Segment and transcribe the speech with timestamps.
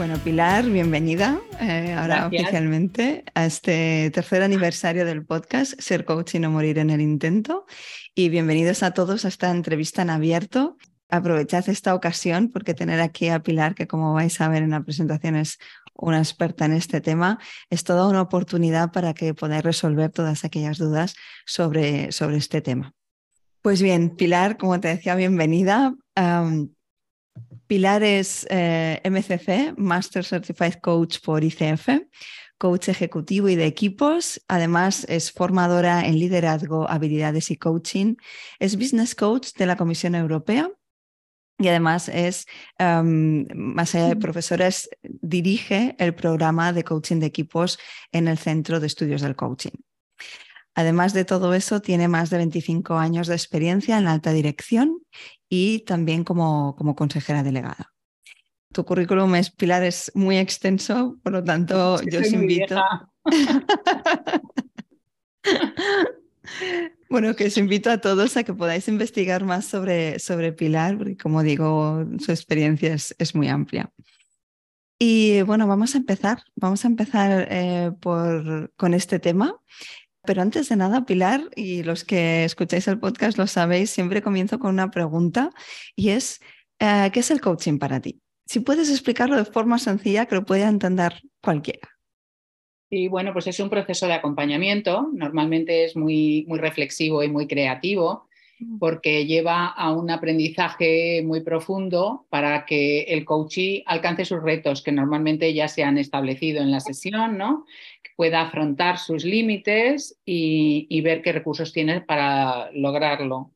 [0.00, 6.38] Bueno, Pilar, bienvenida eh, ahora oficialmente a este tercer aniversario del podcast Ser Coach y
[6.38, 7.66] no morir en el intento.
[8.14, 10.78] Y bienvenidos a todos a esta entrevista en abierto.
[11.10, 14.82] Aprovechad esta ocasión porque tener aquí a Pilar, que como vais a ver en la
[14.82, 15.58] presentación es
[15.92, 20.78] una experta en este tema, es toda una oportunidad para que podáis resolver todas aquellas
[20.78, 22.94] dudas sobre, sobre este tema.
[23.60, 25.94] Pues bien, Pilar, como te decía, bienvenida.
[27.70, 32.00] Pilar es eh, MCC, Master Certified Coach por ICF,
[32.58, 34.42] coach ejecutivo y de equipos.
[34.48, 38.16] Además, es formadora en liderazgo, habilidades y coaching.
[38.58, 40.68] Es business coach de la Comisión Europea.
[41.60, 42.46] Y además es,
[42.80, 44.68] más allá de profesora,
[45.02, 47.78] dirige el programa de coaching de equipos
[48.10, 49.78] en el Centro de Estudios del Coaching.
[50.74, 55.02] Además de todo eso, tiene más de 25 años de experiencia en la alta dirección
[55.50, 57.92] y también como, como consejera delegada.
[58.72, 62.80] Tu currículum es, Pilar, es muy extenso, por lo tanto, yo os invito.
[67.10, 71.16] bueno, que os invito a todos a que podáis investigar más sobre, sobre Pilar, porque
[71.16, 73.92] como digo, su experiencia es, es muy amplia.
[75.02, 76.42] Y bueno, vamos a empezar.
[76.54, 79.56] Vamos a empezar eh, por, con este tema.
[80.30, 84.60] Pero antes de nada, Pilar, y los que escucháis el podcast lo sabéis, siempre comienzo
[84.60, 85.50] con una pregunta
[85.96, 86.38] y es,
[86.78, 88.20] eh, ¿qué es el coaching para ti?
[88.46, 91.88] Si puedes explicarlo de forma sencilla que lo pueda entender cualquiera.
[92.88, 97.48] Y bueno, pues es un proceso de acompañamiento, normalmente es muy, muy reflexivo y muy
[97.48, 98.28] creativo,
[98.78, 104.92] porque lleva a un aprendizaje muy profundo para que el coachee alcance sus retos que
[104.92, 107.64] normalmente ya se han establecido en la sesión, ¿no?
[108.02, 113.52] Que pueda afrontar sus límites y, ver qué recursos tiene para lograrlo.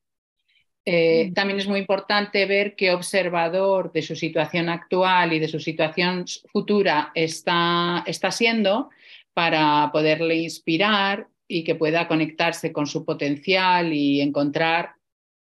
[0.86, 1.32] Eh.
[1.34, 6.24] También es muy importante ver qué observador de su situación actual y de su situación
[6.52, 8.90] futura está, está siendo
[9.34, 14.96] para poderle inspirar y que pueda conectarse con su potencial y encontrar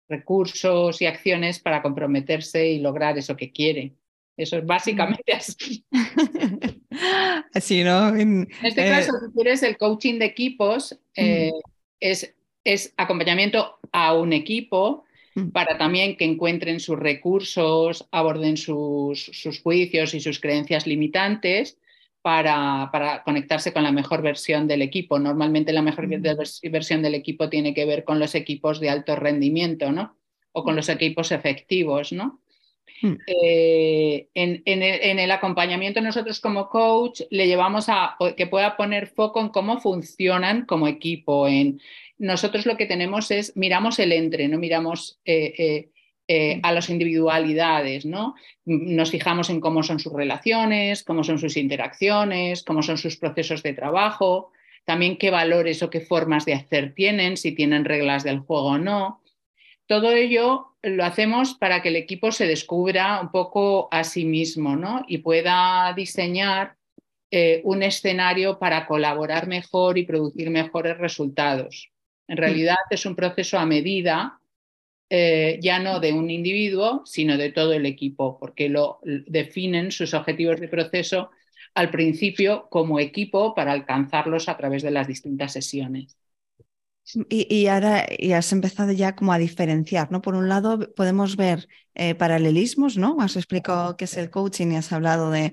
[0.09, 3.94] recursos y acciones para comprometerse y lograr eso que quiere.
[4.37, 5.84] Eso es básicamente así.
[7.54, 8.09] así, ¿no?
[8.16, 11.53] En, este eh, caso, si quieres, el coaching de equipos eh,
[12.00, 12.34] es,
[12.65, 15.04] es acompañamiento a un equipo
[15.53, 21.78] para también que encuentren sus recursos, aborden sus, sus juicios y sus creencias limitantes
[22.22, 25.19] para, conectarse con la mejor versión del equipo.
[25.19, 29.92] Normalmente la mejor versión del equipo tiene que ver con los equipos de alto rendimiento,
[29.92, 30.16] ¿no?
[30.53, 32.41] O con los equipos efectivos, ¿no?
[33.03, 33.14] Hmm.
[33.26, 39.48] Eh, en, el, acompañamiento nosotros como coach le llevamos a que pueda poner foco en
[39.48, 41.48] cómo funcionan como equipo.
[41.48, 41.81] En,
[42.19, 45.91] nosotros lo que tenemos es, miramos el entre, no miramos eh, eh,
[46.33, 48.37] eh, a las individualidades, ¿no?
[48.65, 53.65] Nos fijamos en cómo son sus relaciones, cómo son sus interacciones, cómo son sus procesos
[53.65, 54.53] de trabajo,
[54.85, 58.79] también qué valores o qué formas de hacer tienen, si tienen reglas del juego o
[58.79, 59.25] no.
[59.89, 64.77] Todo ello lo hacemos para que el equipo se descubra un poco a sí mismo
[64.77, 65.03] ¿no?
[65.09, 66.77] y pueda diseñar
[67.33, 71.91] eh, un escenario para colaborar mejor y producir mejores resultados.
[72.29, 72.39] En mm.
[72.39, 74.39] realidad es un proceso a medida
[75.11, 80.15] eh, ya no de un individuo, sino de todo el equipo, porque lo definen sus
[80.15, 81.31] objetivos de proceso
[81.75, 86.17] al principio como equipo para alcanzarlos a través de las distintas sesiones.
[87.29, 90.23] Y, ahora y has empezado ya como a diferenciar, ¿no?
[90.23, 93.17] Por un lado podemos ver eh, paralelismos, ¿no?
[93.21, 95.53] Has explicado qué es el coaching y has hablado de,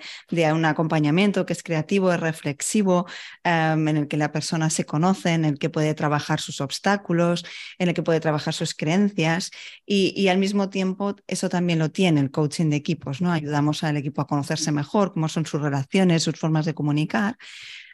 [0.54, 3.08] un acompañamiento que es creativo, es reflexivo,
[3.44, 7.44] em, en el que la persona se conoce, en el que puede trabajar sus obstáculos,
[7.80, 9.52] en el que puede trabajar sus creencias
[9.86, 13.32] y, y al mismo tiempo eso también lo tiene el coaching de equipos, ¿no?
[13.32, 17.38] Ayudamos al equipo a conocerse mejor, cómo son sus relaciones, sus formas de comunicar.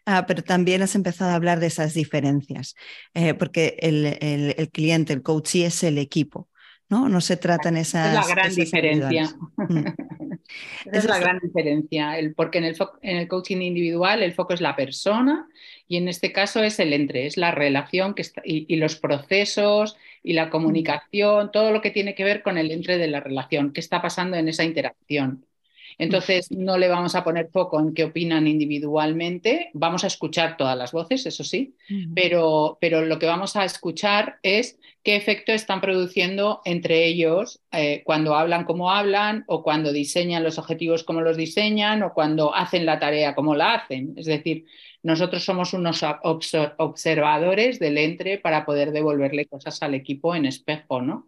[0.06, 2.76] Ah, pero también has empezado a hablar de esas diferencias,
[3.14, 6.50] eh, porque el, cliente, el coach es el equipo,
[6.90, 7.08] ¿no?
[7.08, 8.10] No se trata en esas...
[8.10, 9.36] Es la gran diferencia.
[9.56, 9.86] Mm.
[10.92, 14.62] es la gran diferencia, el, porque en el, en el, coaching individual el foco es
[14.62, 15.48] la persona
[15.88, 20.34] y en este caso es el entre, es la relación que y, los procesos y
[20.34, 23.80] la comunicación, todo lo que tiene que ver con el entre de la relación, qué
[23.80, 25.46] está pasando en esa interacción.
[25.98, 30.78] Entonces, no le vamos a poner foco en qué opinan individualmente, vamos a escuchar todas
[30.78, 31.76] las voces, eso sí,
[32.16, 38.02] pero, pero lo que vamos a escuchar es qué efecto están produciendo entre ellos eh,
[38.06, 42.86] cuando hablan como hablan o cuando diseñan los objetivos como los diseñan o cuando hacen
[42.86, 44.14] la tarea como la hacen.
[44.18, 44.66] Es decir,
[45.04, 51.28] nosotros somos unos observadores del entre para poder devolverle cosas al equipo en espejo, ¿no?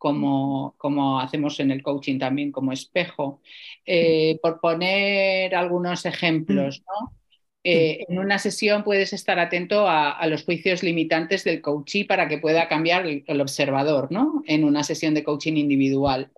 [0.00, 3.42] Como, como hacemos en el coaching también como espejo.
[3.84, 7.12] Eh, por poner algunos ejemplos, ¿no?
[7.62, 12.38] Eh, en una sesión puedes estar atento a, los juicios limitantes del coachee para que
[12.38, 14.42] pueda cambiar el, observador, ¿no?
[14.46, 16.30] En una sesión de coaching individual.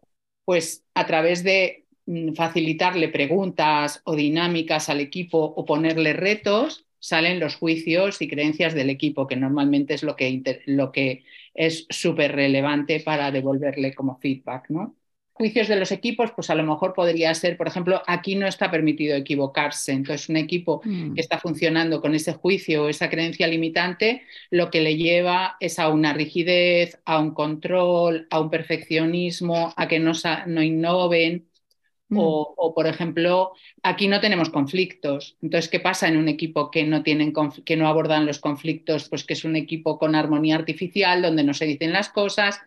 [0.44, 7.40] Pues a través de mm, facilitarle preguntas o dinámicas al equipo o ponerle retos, salen
[7.40, 12.32] los juicios y creencias del equipo, que normalmente es lo que, lo que es súper
[12.32, 14.96] relevante para devolverle como feedback, ¿no?
[15.43, 18.70] juicios de los equipos, pues a lo mejor podría ser, por ejemplo, aquí no está
[18.70, 19.93] permitido equivocarse.
[19.93, 21.14] Entonces, un equipo mm.
[21.14, 25.78] que está funcionando con ese juicio o esa creencia limitante, lo que le lleva es
[25.78, 30.12] a una rigidez, a un control, a un perfeccionismo, a que no,
[30.46, 31.48] no innoven.
[32.14, 35.37] O, por ejemplo, aquí no tenemos conflictos.
[35.43, 37.32] Entonces, ¿qué pasa en un equipo que no, tienen,
[37.64, 39.09] que no abordan los conflictos?
[39.09, 42.61] Pues que es un equipo con armonía artificial, donde no se dicen las cosas,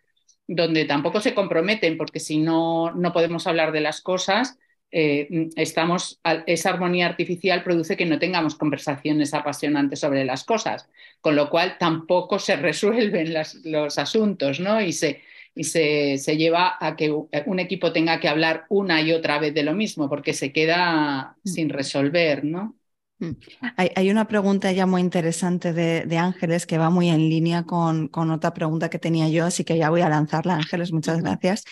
[0.47, 4.57] donde tampoco se comprometen, porque si no, no podemos hablar de las cosas,
[4.91, 10.87] eh, estamos, esa armonía artificial produce que no tengamos conversaciones apasionantes sobre las cosas,
[11.21, 13.33] con lo cual tampoco se resuelven
[13.65, 14.79] los asuntos, ¿no?
[14.81, 15.21] Y se,
[15.55, 19.53] y se, se, lleva a que un equipo tenga que hablar una y otra vez
[19.53, 21.47] de lo mismo, porque se queda mm.
[21.49, 22.75] sin resolver, ¿no?
[23.19, 23.31] Mm.
[23.77, 28.53] Hay, una pregunta ya muy interesante de, Ángeles que va muy en línea con, otra
[28.53, 31.63] pregunta que tenía yo, así que ya voy a lanzarla, Ángeles, muchas gracias,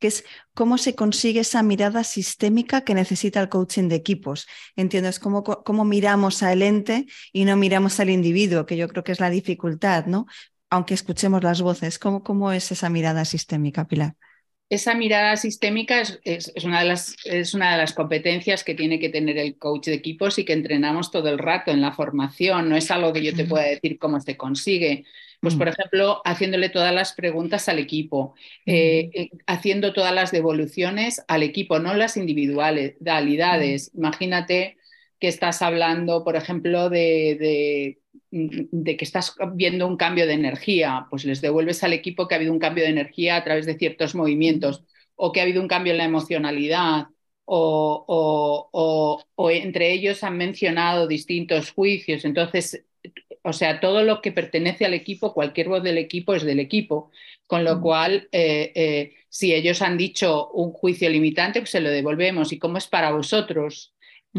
[0.00, 0.24] que es
[0.54, 4.48] cómo se consigue esa mirada sistémica que necesita el coaching de equipos.
[4.74, 9.04] Entiendo, es cómo, cómo miramos al ente y no miramos al individuo, que yo creo
[9.04, 10.26] que es la dificultad, ¿no?
[10.70, 14.14] Aunque escuchemos las voces, ¿cómo, cómo es esa mirada sistémica, Pilar?
[14.70, 19.08] esa mirada sistémica es, una de las, es, una de las, competencias que tiene que
[19.08, 22.68] tener el coach de equipos y que entrenamos todo el rato en la formación.
[22.68, 25.04] No es algo que yo te pueda decir cómo se consigue.
[25.40, 28.34] Pues, por ejemplo, haciéndole todas las preguntas al equipo,
[28.66, 33.90] eh, eh, haciendo todas las devoluciones al equipo, no las individualidades.
[33.94, 34.76] Imagínate
[35.20, 37.98] que estás hablando, por ejemplo, de
[38.30, 42.38] de que estás viendo un cambio de energía, pues les devuelves al equipo que ha
[42.38, 44.84] habido un cambio de energía a través de ciertos movimientos
[45.16, 47.06] o que ha habido un cambio en la emocionalidad
[47.44, 52.24] o, entre ellos han mencionado distintos juicios.
[52.26, 52.84] Entonces,
[53.42, 57.10] o sea, todo lo que pertenece al equipo, cualquier voz del equipo es del equipo,
[57.46, 61.90] con lo cual, eh, eh, si ellos han dicho un juicio limitante, pues se lo
[61.90, 62.52] devolvemos.
[62.52, 63.94] ¿Y cómo es para vosotros?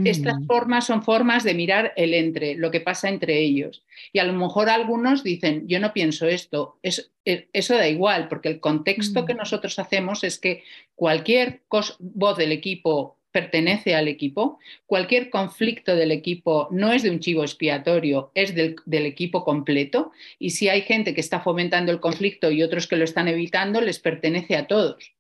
[0.06, 0.46] Estas mm.
[0.46, 3.84] formas son formas de mirar el entre, lo que pasa entre ellos.
[4.14, 8.50] Y a lo mejor algunos dicen, yo no pienso esto, e, eso da igual, porque
[8.50, 9.38] el contexto que mm.
[9.38, 10.64] nosotros hacemos es que
[10.96, 11.62] cualquier
[12.00, 17.44] voz del equipo pertenece al equipo, cualquier conflicto del equipo no es de un chivo
[17.44, 22.50] expiatorio, es del, del, equipo completo, y si hay gente que está fomentando el conflicto
[22.50, 25.14] y otros que lo están evitando, les pertenece a todos.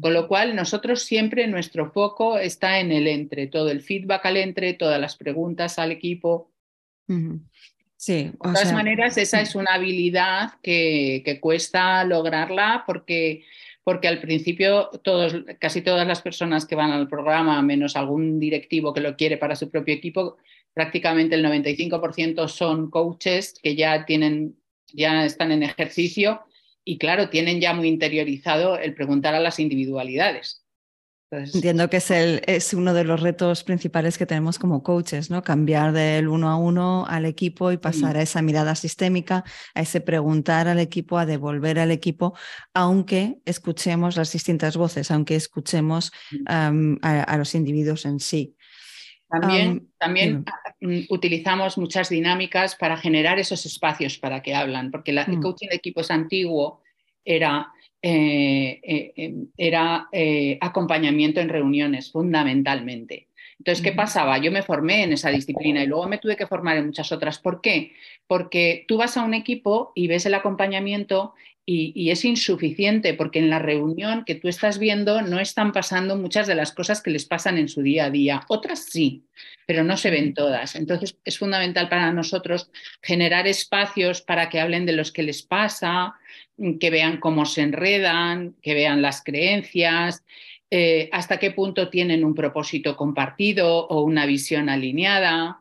[0.00, 4.36] Con lo cual, nosotros siempre nuestro foco está en el entre, todo el feedback al
[4.36, 6.50] entre, todas las preguntas al equipo.
[7.96, 13.44] Sí, de todas maneras, esa es una habilidad que, cuesta lograrla porque,
[13.84, 18.92] porque al principio todos, casi todas las personas que van al programa, menos algún directivo
[18.92, 20.36] que lo quiere para su propio equipo,
[20.74, 24.56] prácticamente el 95% son coaches que ya tienen,
[24.92, 26.40] ya están en ejercicio
[26.88, 30.64] y claro, tienen ya muy interiorizado el preguntar a las individualidades.
[31.32, 35.42] Entiendo que es, el, es uno de los retos principales que tenemos como coaches, ¿no?
[35.42, 39.42] Cambiar del uno a uno al equipo y pasar a esa mirada sistémica,
[39.74, 42.34] a ese preguntar al equipo, a devolver al equipo,
[42.72, 46.12] aunque escuchemos las distintas voces, aunque escuchemos
[46.46, 48.54] a, los individuos en sí.
[49.28, 50.44] También, también
[50.80, 55.40] mm, utilizamos muchas dinámicas para generar esos espacios para que hablan, porque el mm.
[55.40, 56.82] coaching de equipos antiguo
[57.24, 57.68] era,
[58.00, 63.28] eh, eh, em, era eh, acompañamiento en reuniones fundamentalmente.
[63.58, 64.38] Entonces, ¿qué pasaba?
[64.38, 67.38] Yo me formé en esa disciplina y luego me tuve que formar en muchas otras.
[67.38, 67.92] ¿Por qué?
[68.26, 71.34] Porque tú vas a un equipo y ves el acompañamiento
[71.68, 76.46] y, es insuficiente porque en la reunión que tú estás viendo no están pasando muchas
[76.46, 78.42] de las cosas que les pasan en su día a día.
[78.46, 79.24] Otras sí,
[79.66, 80.76] pero no se ven todas.
[80.76, 82.70] Entonces es fundamental para nosotros
[83.02, 86.14] generar espacios para que hablen de los que les pasa,
[86.78, 90.24] que vean cómo se enredan, que vean las creencias,
[90.70, 95.60] eh, hasta qué punto tienen un propósito compartido o una visión alineada.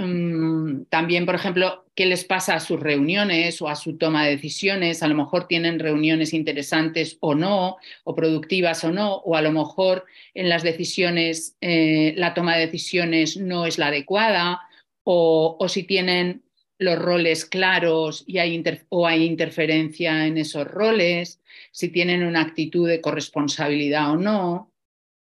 [0.00, 4.36] Mm, también, por ejemplo, qué les pasa a sus reuniones o a su toma de
[4.36, 5.02] decisiones.
[5.02, 9.50] A lo mejor tienen reuniones interesantes o no, o productivas o no, o a lo
[9.50, 14.60] mejor en las decisiones, eh, la toma de decisiones no es la adecuada,
[15.02, 16.42] o, si tienen
[16.78, 21.40] los roles claros y hay o hay interferencia en esos roles,
[21.72, 24.70] si tienen una actitud de corresponsabilidad o no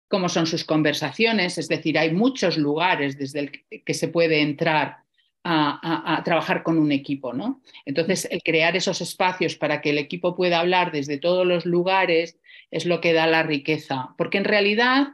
[0.10, 4.98] cómo son sus conversaciones, es decir, hay muchos lugares desde el que se puede entrar
[5.44, 7.62] a, trabajar con un equipo, ¿no?
[7.86, 12.38] Entonces, el crear esos espacios para que el equipo pueda hablar desde todos los lugares
[12.72, 15.14] es lo que da la riqueza, porque en realidad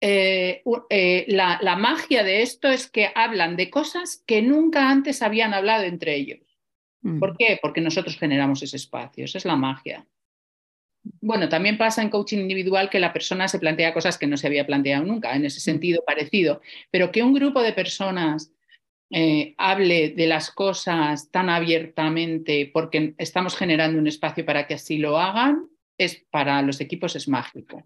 [0.00, 5.54] eh, eh, la, magia de esto es que hablan de cosas que nunca antes habían
[5.54, 6.40] hablado entre ellos.
[7.02, 7.18] Mm.
[7.18, 7.58] ¿Por qué?
[7.60, 10.06] Porque nosotros generamos ese espacio, esa es la magia.
[11.20, 14.46] Bueno, también pasa en coaching individual que la persona se plantea cosas que no se
[14.46, 15.72] había planteado nunca, en ese mm.
[15.72, 18.52] sentido parecido, pero que un grupo de personas
[19.10, 24.96] eh, hable de las cosas tan abiertamente porque estamos generando un espacio para que así
[24.96, 25.68] lo hagan,
[25.98, 27.84] es para los equipos es mágico.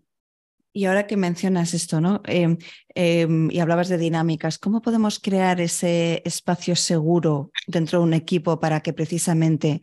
[0.72, 2.20] Y ahora que mencionas esto, ¿no?
[2.26, 2.58] Em,
[2.94, 8.60] em, y hablabas de dinámicas, ¿cómo podemos crear ese espacio seguro dentro de un equipo
[8.60, 9.80] para que precisamente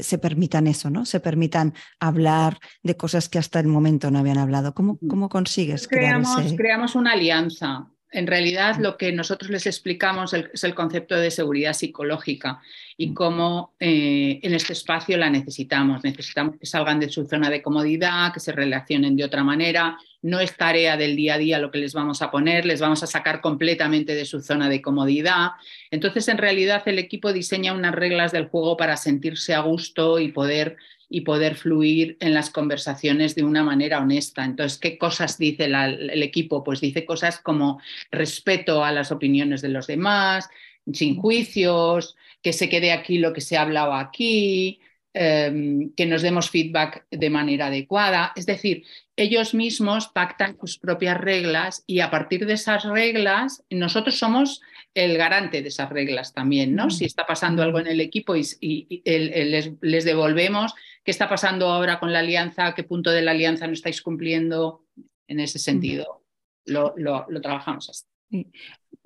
[0.00, 1.04] se permitan eso, ¿no?
[1.04, 4.74] Se permitan hablar de cosas que hasta el momento no habían hablado.
[4.74, 6.56] ¿Cómo, cómo consigues creamos, crear ese...
[6.56, 7.88] Creamos una alianza.
[8.12, 12.60] En realidad lo que nosotros les explicamos es el concepto de seguridad psicológica
[12.98, 13.14] y mm.
[13.14, 16.04] cómo eh, en este espacio la necesitamos.
[16.04, 19.96] Necesitamos que salgan de su zona de comodidad, que se relacionen de otra manera.
[20.20, 23.02] No es tarea del día a día lo que les vamos a poner, les vamos
[23.02, 25.52] a sacar completamente de su zona de comodidad.
[25.90, 30.30] Entonces, en realidad, el equipo diseña unas reglas del juego para sentirse a gusto y
[30.30, 30.76] poder
[31.12, 34.46] y poder fluir en las conversaciones de una manera honesta.
[34.46, 36.64] Entonces, ¿qué cosas dice el equipo?
[36.64, 40.48] Pues dice cosas como respeto a las opiniones de los demás,
[40.90, 44.80] sin juicios, que se quede aquí lo que se ha hablado aquí,
[45.12, 48.32] em, que nos demos feedback de manera adecuada.
[48.34, 54.18] Es decir, ellos mismos pactan sus propias reglas y a partir de esas reglas nosotros
[54.18, 54.62] somos
[54.94, 56.90] el garante de esas reglas también, ¿no?
[56.90, 62.12] Si está pasando algo en el equipo y, les, devolvemos, ¿qué está pasando ahora con
[62.12, 62.74] la alianza?
[62.74, 64.84] ¿Qué punto de la alianza no estáis cumpliendo?
[65.28, 66.24] En ese sentido,
[66.66, 66.94] lo,
[67.40, 68.46] trabajamos así.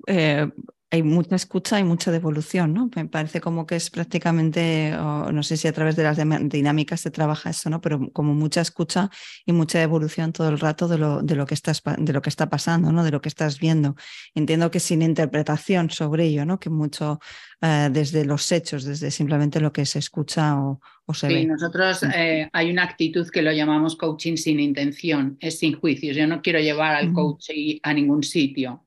[0.07, 0.47] Eh,
[0.89, 2.89] hay mucha escucha y mucha devolución, ¿no?
[2.95, 6.17] Me parece como que es prácticamente, no sé si a través de las
[6.49, 7.81] dinámicas se trabaja eso, ¿no?
[7.81, 9.09] Pero como mucha escucha
[9.45, 12.29] y mucha devolución todo el rato de lo, de lo, que, estás, de lo que
[12.29, 13.03] está pasando, ¿no?
[13.03, 13.97] De lo que estás viendo.
[14.33, 16.57] Entiendo que sin interpretación sobre ello, ¿no?
[16.57, 17.19] Que mucho
[17.61, 20.79] eh, desde los hechos, desde simplemente lo que se escucha o,
[21.13, 21.41] se ve.
[21.41, 26.15] Sí, nosotros eh, hay una actitud que lo llamamos coaching sin intención, es sin juicios.
[26.15, 27.49] Yo no quiero llevar al coach
[27.83, 28.86] a ningún sitio.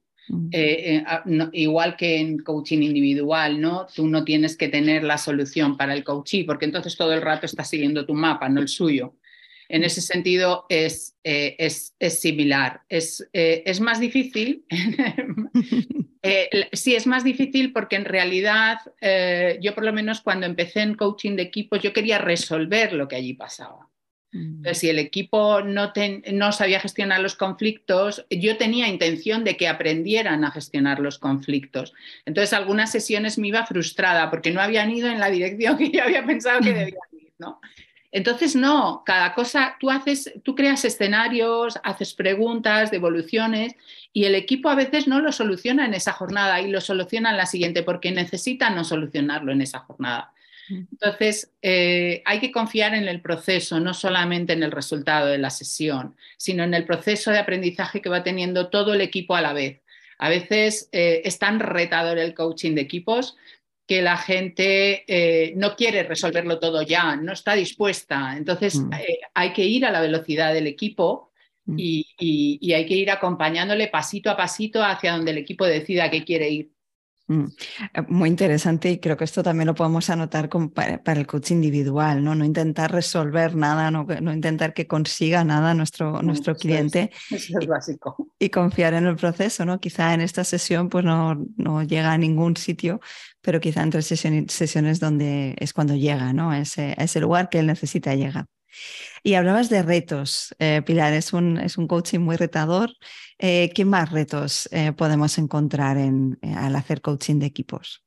[0.52, 1.22] Eh, eh, ah,
[1.52, 3.86] igual que en coaching individual, ¿no?
[3.94, 7.46] Tú no tienes que tener la solución para el coachee, porque entonces todo el rato
[7.46, 9.14] estás siguiendo tu mapa, no el suyo.
[9.68, 12.82] En ese sentido es, eh, es, es similar.
[12.88, 14.64] Es, es, más difícil.
[16.72, 18.78] sí, es más difícil porque en realidad
[19.60, 23.16] yo por lo menos cuando empecé en coaching de equipos, yo quería resolver lo que
[23.16, 23.89] allí pasaba.
[24.32, 25.92] Entonces, si el equipo no,
[26.32, 31.92] no, sabía gestionar los conflictos, yo tenía intención de que aprendieran a gestionar los conflictos.
[32.26, 36.04] Entonces, algunas sesiones me iba frustrada porque no habían ido en la dirección que yo
[36.04, 37.32] había pensado que debían ir.
[37.38, 37.60] ¿no?
[38.12, 43.74] Entonces, no, cada cosa, tú haces, tú creas escenarios, haces preguntas, devoluciones,
[44.12, 47.36] y el equipo a veces no lo soluciona en esa jornada y lo soluciona en
[47.36, 50.32] la siguiente porque necesita no solucionarlo en esa jornada.
[50.70, 55.50] Entonces, eh, hay que confiar en el proceso, no solamente en el resultado de la
[55.50, 59.52] sesión, sino en el proceso de aprendizaje que va teniendo todo el equipo a la
[59.52, 59.82] vez.
[60.18, 63.36] A veces eh, es tan retador el coaching de equipos
[63.86, 68.36] que la gente eh, no quiere resolverlo todo ya, no está dispuesta.
[68.36, 68.90] Entonces, mm.
[69.34, 71.32] hay que ir a la velocidad del equipo
[71.64, 71.76] mm.
[71.78, 76.50] y hay que ir acompañándole pasito a pasito hacia donde el equipo decida que quiere
[76.50, 76.70] ir.
[77.30, 77.44] Mm,
[77.94, 82.24] eh, muy interesante y creo que esto también lo podemos anotar para, el coach individual,
[82.24, 82.34] ¿no?
[82.34, 87.12] No intentar resolver nada, no, intentar que consiga nada nuestro, nuestro cliente.
[87.30, 88.16] Eso es, básico.
[88.36, 89.78] y confiar en el proceso, ¿no?
[89.78, 93.00] Quizá en esta sesión pues no, no llega a ningún sitio,
[93.40, 96.52] pero quizá entre sesiones donde es cuando llega, ¿no?
[96.52, 98.46] Ese, a ese lugar que él necesita llegar.
[99.22, 102.90] Y hablabas de retos, eh, Pilar, es un, es un coaching muy retador.
[103.38, 108.02] Eh, ¿Qué más retos eh, podemos encontrar en, al hacer coaching de equipos?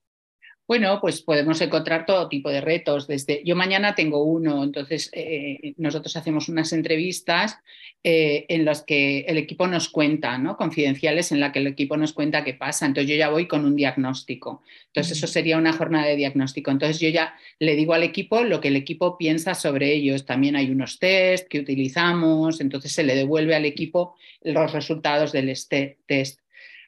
[0.74, 3.06] Bueno, pues podemos encontrar todo tipo de retos.
[3.06, 7.60] Desde yo mañana tengo uno, entonces eh, nosotros hacemos unas entrevistas
[8.04, 10.58] eh, en las que el equipo nos cuenta, ¿no?
[10.58, 12.88] Confidenciales en la que el equipo nos cuenta qué pasa.
[12.88, 14.64] Entonces yo ya voy con un diagnóstico.
[14.88, 16.72] Entonces eso sería una jornada de diagnóstico.
[16.72, 20.26] Entonces yo ya le digo al equipo lo que el equipo piensa sobre ellos.
[20.26, 22.62] También hay unos test que utilizamos.
[22.62, 26.40] Entonces se le devuelve al equipo los resultados del este, test.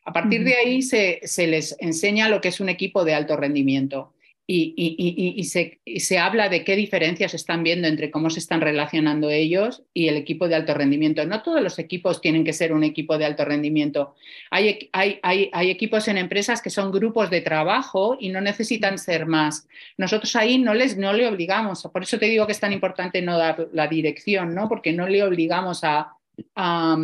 [0.06, 4.14] A partir de ahí se, les enseña lo que es un equipo de alto rendimiento
[4.48, 10.08] y, se, habla de qué diferencias están viendo entre cómo se están relacionando ellos y
[10.08, 11.26] el equipo de alto rendimiento.
[11.26, 14.14] No todos los equipos tienen que ser un equipo de alto rendimiento.
[14.52, 19.68] Hay, hay equipos en empresas que son grupos de trabajo y no necesitan ser más.
[19.98, 23.24] Nosotros ahí no, les, no le obligamos, por eso te digo que es tan importante
[23.24, 24.70] no dar la dirección, ¿no?
[24.70, 26.14] porque no le obligamos a,
[26.56, 26.96] a,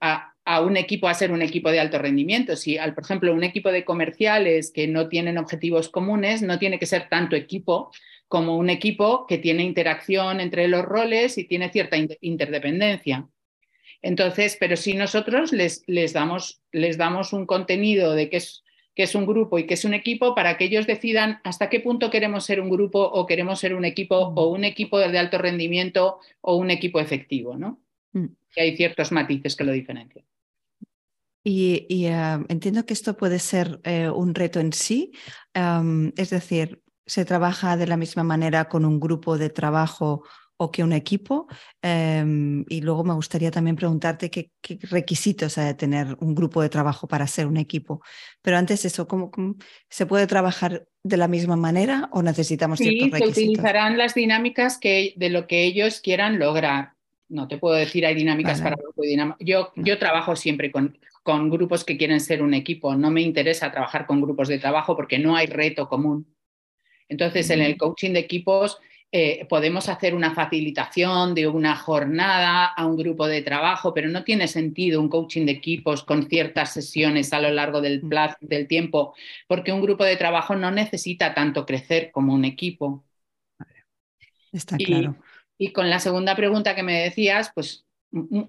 [0.00, 2.56] a un equipo a ser un equipo de alto rendimiento.
[2.56, 6.86] Si, por ejemplo, un equipo de comerciales que no tienen objetivos comunes, no tiene que
[6.86, 7.90] ser tanto equipo
[8.28, 13.26] como un equipo que tiene interacción entre los roles y tiene cierta interdependencia.
[14.02, 18.62] Entonces, pero si nosotros les, les, damos, les damos un contenido de que es,
[18.94, 21.80] que es un grupo y que es un equipo para que ellos decidan hasta qué
[21.80, 25.38] punto queremos ser un grupo o queremos ser un equipo o un equipo de alto
[25.38, 27.80] rendimiento o un equipo efectivo, ¿no?
[28.12, 28.26] Mm.
[28.56, 30.24] Y hay ciertos matices que lo diferencian.
[31.50, 35.12] Y, ah, entiendo que esto puede ser eh, un reto en sí,
[35.54, 40.24] es decir, se trabaja de la misma manera con un grupo de trabajo
[40.58, 41.46] o que un equipo.
[41.80, 44.50] Em, y luego me gustaría también preguntarte qué,
[44.90, 48.02] requisitos ha de tener un grupo de trabajo para ser un equipo.
[48.42, 49.30] Pero antes eso, ¿cómo,
[49.88, 53.34] se puede trabajar de la misma manera o necesitamos ciertos requisitos?
[53.34, 56.92] se utilizarán las dinámicas que, de lo que ellos quieran lograr.
[57.30, 59.38] No te puedo decir, hay dinámicas para grupo y dinámicas.
[59.40, 62.94] Yo, yo trabajo siempre con con grupos que quieren ser un equipo.
[62.94, 66.34] No me interesa trabajar con grupos de trabajo porque no hay reto común.
[67.06, 68.78] Entonces, en el coaching de equipos
[69.12, 74.24] eh, podemos hacer una facilitación de una jornada a un grupo de trabajo, pero no
[74.24, 78.66] tiene sentido un coaching de equipos con ciertas sesiones a lo largo del, plazo, del
[78.66, 79.14] tiempo,
[79.46, 83.04] porque un grupo de trabajo no necesita tanto crecer como un equipo.
[84.50, 85.14] Está claro.
[85.58, 87.84] Y con la segunda pregunta que me decías, pues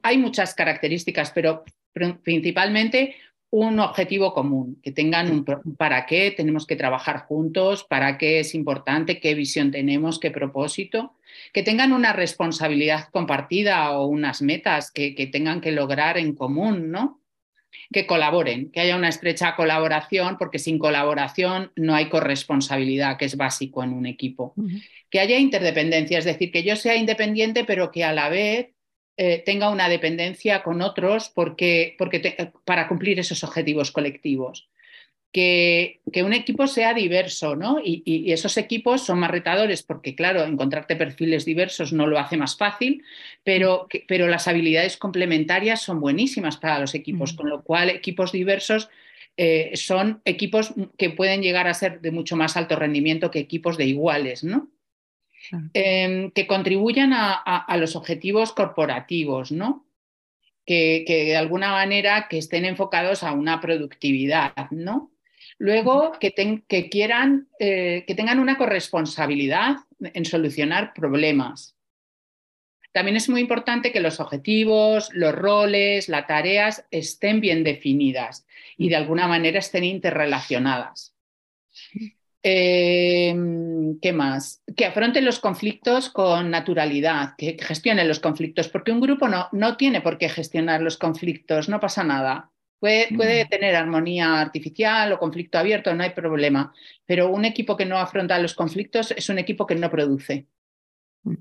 [0.01, 3.15] hay muchas características, pero principalmente
[3.51, 5.43] un objetivo común, que tengan un
[5.75, 11.15] para qué tenemos que trabajar juntos, para qué es importante, qué visión tenemos, qué propósito,
[11.51, 17.21] que tengan una responsabilidad compartida o unas metas que, tengan que lograr en común, ¿no?
[17.91, 23.35] Que colaboren, que haya una estrecha colaboración, porque sin colaboración no hay corresponsabilidad, que es
[23.35, 24.53] básico en un equipo.
[25.09, 28.69] Que haya interdependencia, es decir, que yo sea independiente, pero que a la vez
[29.21, 34.69] eh, tenga una dependencia con otros porque, porque para cumplir esos objetivos colectivos.
[35.33, 37.81] Que, que, un equipo sea diverso, ¿no?
[37.83, 42.55] Y, esos equipos son más retadores porque, claro, encontrarte perfiles diversos no lo hace más
[42.55, 43.03] fácil,
[43.43, 48.89] pero, pero las habilidades complementarias son buenísimas para los equipos, con lo cual equipos diversos
[49.35, 53.75] eh, son equipos que pueden llegar a ser de mucho más alto rendimiento que equipos
[53.75, 54.69] de iguales, ¿no?
[55.73, 59.85] Em, que contribuyan a, los objetivos corporativos, ¿no?
[60.65, 65.11] Que, de alguna manera que estén enfocados a una productividad, ¿no?
[65.57, 66.33] Luego, que,
[66.67, 71.75] que quieran, eh, que tengan una corresponsabilidad en solucionar problemas.
[72.91, 78.45] También es muy importante que los objetivos, los roles, las tareas estén bien definidas
[78.77, 81.15] y de alguna manera estén interrelacionadas.
[82.41, 84.63] Em, ¿Qué más?
[84.75, 89.75] Que afronten los conflictos con naturalidad, que gestionen los conflictos, porque un grupo no, no
[89.75, 92.51] tiene por qué gestionar los conflictos, no pasa nada.
[92.79, 93.49] Puede, puede, mm.
[93.49, 96.73] tener armonía artificial o conflicto abierto, no hay problema,
[97.05, 100.47] pero un equipo que no afronta los conflictos es un equipo que no produce.
[101.23, 101.35] Mm.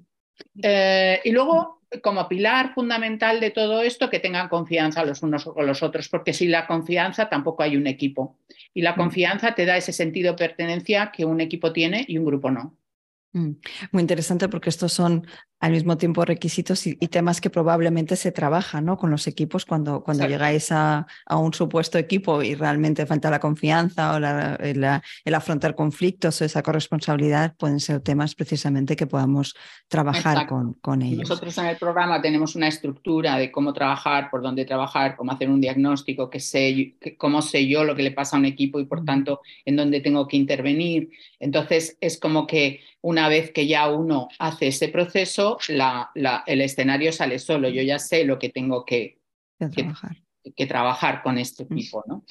[0.61, 5.67] Eh, y luego como pilar fundamental de todo esto que tengan confianza los unos con
[5.67, 8.39] los otros, porque sin la confianza tampoco hay un equipo.
[8.75, 8.97] Y la mm.
[8.97, 12.77] confianza te da ese sentido de pertenencia que un equipo tiene y un grupo no.
[13.33, 13.53] Mm.
[13.93, 15.27] Muy interesante porque estos son
[15.61, 18.97] al mismo tiempo requisitos y, temas que probablemente se trabajan ¿no?
[18.97, 24.15] con los equipos cuando, cuando llegáis a, un supuesto equipo y realmente falta la confianza
[24.15, 29.55] o el, afrontar conflictos o esa corresponsabilidad, pueden ser temas precisamente que podamos
[29.89, 31.29] trabajar con, con, ellos.
[31.29, 35.49] Nosotros en el programa tenemos una estructura de cómo trabajar, por dónde trabajar, cómo hacer
[35.49, 38.85] un diagnóstico, que sé, cómo sé yo lo que le pasa a un equipo y
[38.85, 41.11] por tanto en dónde tengo que intervenir.
[41.41, 45.48] Entonces es como que una vez que ya uno hace ese proceso,
[46.47, 47.69] el escenario sale solo.
[47.69, 49.21] Yo ya sé lo que tengo que,
[50.69, 51.23] trabajar.
[51.23, 51.75] con este mm.
[51.75, 52.25] tipo, ¿no?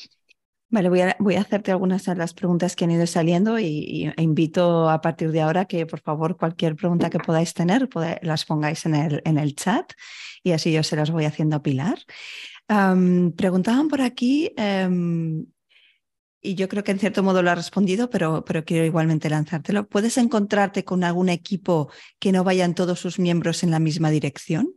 [0.70, 4.12] Vale, voy a, voy a, hacerte algunas de las preguntas que han ido saliendo y,
[4.18, 7.88] e invito a partir de ahora que por favor cualquier pregunta que podáis tener
[8.22, 9.94] las pongáis en el, en el chat
[10.44, 12.00] y así yo se las voy haciendo a Pilar.
[12.68, 15.46] preguntaban por aquí em,
[16.42, 19.88] y yo creo que en cierto modo lo ha respondido, pero, pero quiero igualmente lanzártelo.
[19.88, 24.74] ¿Puedes encontrarte con algún equipo que no vayan todos sus miembros en la misma dirección?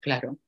[0.00, 0.38] Claro,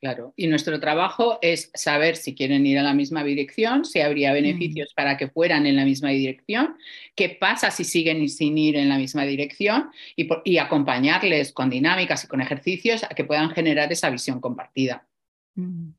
[0.00, 0.34] claro.
[0.36, 4.34] Y nuestro trabajo es saber si quieren ir a la misma dirección, si habría mm.
[4.34, 6.76] beneficios para que fueran en la misma dirección,
[7.14, 12.24] qué pasa si siguen sin ir en la misma dirección y, y acompañarles con dinámicas
[12.24, 15.06] y con ejercicios a que puedan generar esa visión compartida.
[15.54, 15.90] Mm.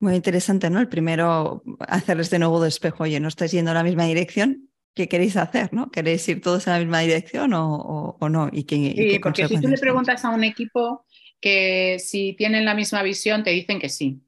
[0.00, 0.80] Muy interesante, ¿no?
[0.80, 4.68] El primero, hacerles de nuevo de espejo, oye, no estáis yendo en la misma dirección,
[4.94, 5.72] ¿qué queréis hacer?
[5.72, 5.90] ¿no?
[5.90, 8.48] ¿Queréis ir todos en la misma dirección o, no?
[8.52, 11.04] ¿Y sí, porque si tú le preguntas a un equipo
[11.40, 14.20] que si tienen la misma visión, te dicen que sí.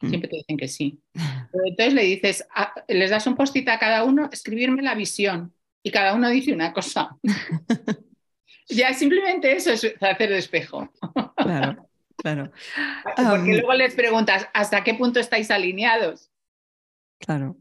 [0.00, 0.08] Mm.
[0.08, 1.00] Siempre te dicen que sí.
[1.64, 2.46] Entonces le dices,
[2.88, 5.54] les das un post a cada uno, escribirme la visión.
[5.82, 7.16] Y cada uno dice una cosa.
[8.68, 10.90] ya simplemente eso es hacer de espejo.
[11.36, 11.89] claro.
[12.22, 12.50] Claro.
[13.16, 16.30] Porque luego les preguntas, ¿hasta qué punto estáis alineados?
[17.18, 17.56] Claro.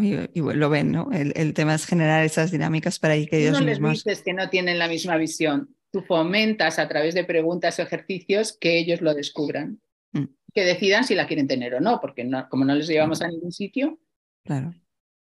[0.00, 1.10] y, lo ven, ¿no?
[1.12, 4.78] El, tema es generar esas dinámicas para que ellos no les dices que no tienen
[4.78, 5.74] la misma visión.
[5.90, 9.80] Tú fomentas a través de preguntas o ejercicios que ellos lo descubran.
[10.12, 10.24] Mm.
[10.52, 13.52] Que decidan si la quieren tener o no, porque como no les llevamos a ningún
[13.52, 13.98] sitio.
[14.44, 14.74] Claro.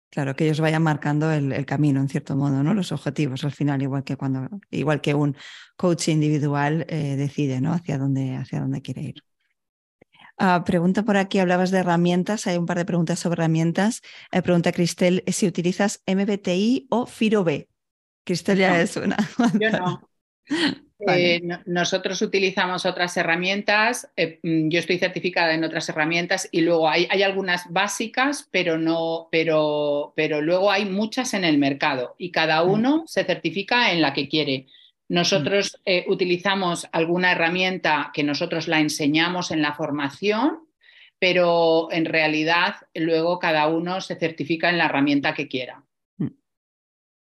[0.10, 2.74] Claro, que ellos vayan marcando el, camino, en cierto modo, ¿no?
[2.74, 5.36] Los objetivos al final, igual que cuando, igual que un
[5.78, 7.74] coach individual eh, decide, ¿no?
[7.74, 9.24] Hacia dónde, hacia dónde quiere ir.
[10.38, 14.02] Ah, pregunta por aquí, hablabas de herramientas, hay un par de preguntas sobre herramientas.
[14.32, 17.68] Eh, pregunta Cristel si utilizas MBTI o FIRO-B.
[18.24, 19.18] Cristel ya es una.
[19.60, 20.10] Yo no.
[21.08, 26.90] Eh, nosotros utilizamos otras herramientas, eh, mm, yo estoy certificada en otras herramientas y luego
[26.90, 32.32] hay, hay algunas básicas, pero, no, pero, pero luego hay muchas en el mercado y
[32.32, 32.70] cada mm.
[32.70, 34.68] uno se certifica en la que quiere.
[35.08, 35.82] Nosotros mm.
[35.86, 40.68] eh, utilizamos alguna herramienta que nosotros la enseñamos en la formación,
[41.18, 45.84] pero en realidad luego cada uno se certifica en la herramienta que quiera.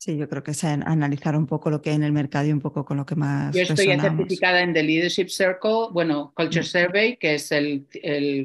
[0.03, 2.53] Sí, yo creo que es analizar un poco lo que hay en el mercado y
[2.53, 3.55] un poco con lo que más.
[3.55, 6.65] Yo estoy certificada en The Leadership Circle, bueno, Culture mm.
[6.65, 7.87] Survey, que es el,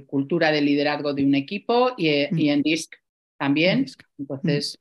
[0.05, 2.39] cultura de liderazgo de un equipo, y, eh, mm.
[2.41, 2.93] en DISC
[3.39, 3.79] también.
[3.79, 4.21] Mm.
[4.21, 4.77] Entonces,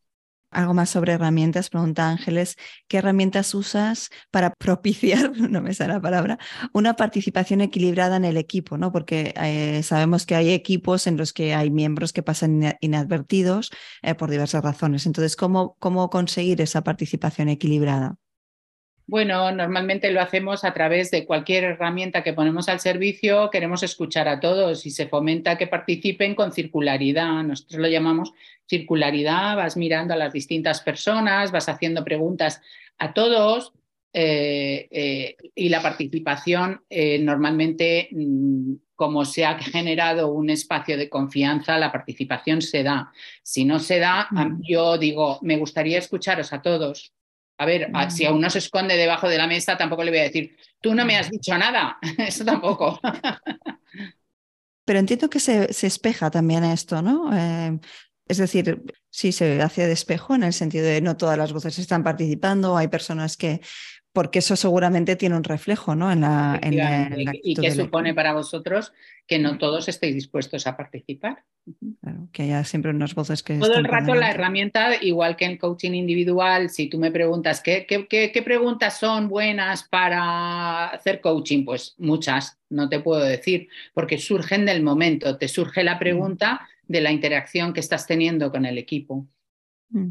[0.50, 2.56] algo más sobre herramientas, pregunta Ángeles,
[2.88, 6.38] ¿qué herramientas usas para propiciar, no me sale la palabra,
[6.72, 8.78] una participación equilibrada en el equipo?
[8.78, 8.92] ¿no?
[8.92, 13.70] Porque eh, sabemos que hay equipos en los que hay miembros que pasan inadvertidos
[14.02, 15.06] eh, por diversas razones.
[15.06, 18.16] Entonces, ¿cómo, ¿cómo conseguir esa participación equilibrada?
[19.08, 23.50] Bueno, normalmente lo hacemos a través de cualquier herramienta que ponemos al servicio.
[23.50, 27.44] Queremos escuchar a todos y se fomenta que participen con circularidad.
[27.44, 28.32] Nosotros lo llamamos
[28.68, 29.56] circularidad.
[29.56, 32.60] Vas mirando a las distintas personas, vas haciendo preguntas
[32.98, 33.72] a todos
[34.12, 41.08] eh, eh, y la participación eh, normalmente, mm, como se ha generado un espacio de
[41.08, 43.12] confianza, la participación se da.
[43.44, 44.28] Si no se da,
[44.68, 47.12] yo digo, me gustaría escucharos a todos
[47.58, 50.24] a ver, si a uno se esconde debajo de la mesa, tampoco le voy a
[50.24, 51.98] decir, tú no me has dicho nada.
[52.18, 53.00] Eso tampoco.
[54.84, 57.36] Pero entiendo que se, se espeja también esto, ¿no?
[57.36, 57.78] Eh,
[58.28, 61.78] es decir, sí se hace de espejo en el sentido de no todas las voces
[61.78, 63.60] están participando, hay personas que
[64.16, 66.10] porque eso seguramente tiene un reflejo ¿no?
[66.10, 66.58] en la,
[67.42, 68.94] ¿Y qué supone para vosotros
[69.26, 71.44] que no todos estéis dispuestos a participar?
[72.00, 73.58] Claro, que haya siempre unas voces que...
[73.58, 77.84] Todo el rato la herramienta, igual que en coaching individual, si tú me preguntas ¿qué,
[77.86, 84.16] qué, qué, preguntas son buenas para hacer coaching, pues muchas, no te puedo decir, porque
[84.16, 88.78] surgen del momento, te surge la pregunta de la interacción que estás teniendo con el
[88.78, 89.26] equipo.
[89.90, 90.08] Mm.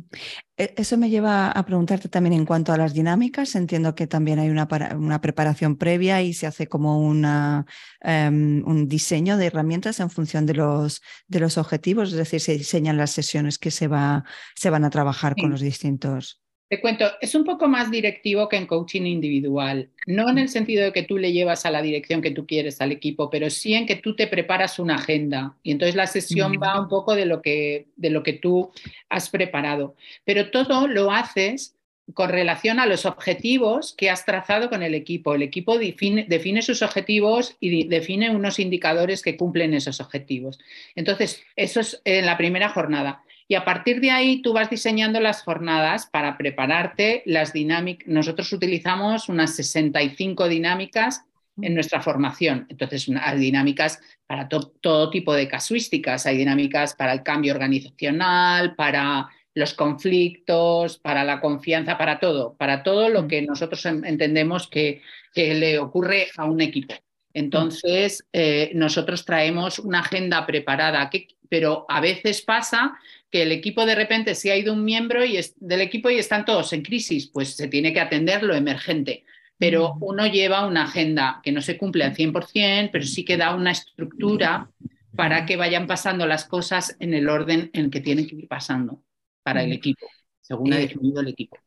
[0.58, 3.56] E, eso me lleva a preguntarte también en cuanto a las dinámicas.
[3.56, 7.66] Entiendo que también hay una, una preparación previa y se hace como una,
[8.02, 12.58] em, un diseño de herramientas en función de los, de los objetivos, es decir, se
[12.58, 14.24] diseñan las sesiones que se, va,
[14.56, 16.44] se van a trabajar con los distintos.
[16.67, 20.84] Te cuento, es un poco más directivo que en coaching individual, no en el sentido
[20.84, 23.75] de que tú le llevas a la dirección que tú quieres al equipo, pero sí
[23.75, 27.28] en que tú te preparas una agenda y entonces la sesión va un poco de
[27.28, 28.71] lo que, de lo que tú
[29.10, 31.75] has preparado, pero todo lo haces
[32.13, 35.34] con relación a los objetivos que has trazado con el equipo.
[35.34, 40.60] El equipo define, define, sus objetivos y define unos indicadores que cumplen esos objetivos.
[40.95, 43.23] Entonces, eso es en la primera jornada.
[43.47, 48.08] Y a partir de ahí tú vas diseñando las jornadas para prepararte las dinámicas.
[48.08, 51.25] Nosotros utilizamos unas 65 dinámicas
[51.62, 52.65] en nuestra formación.
[52.69, 56.25] Entonces, hay dinámicas para todo tipo de casuísticas.
[56.25, 62.84] Hay dinámicas para el cambio organizacional, para los conflictos, para la confianza, para todo, para
[62.84, 65.01] todo lo que nosotros entendemos que,
[65.34, 66.95] le ocurre a un equipo.
[67.34, 71.10] Entonces, eh, nosotros traemos una agenda preparada,
[71.49, 72.97] pero a veces pasa
[73.36, 76.45] que el equipo de repente se ha ido un miembro y del equipo y están
[76.45, 79.26] todos en crisis, pues se tiene que atender lo emergente.
[79.58, 83.54] Pero uno lleva una agenda que no se cumple al 100%, pero sí que da
[83.54, 84.69] una estructura
[85.17, 89.04] para que vayan pasando las cosas en el orden en que tienen que ir pasando
[89.43, 90.08] para el equipo,
[90.39, 91.58] según ha eh, definido el equipo.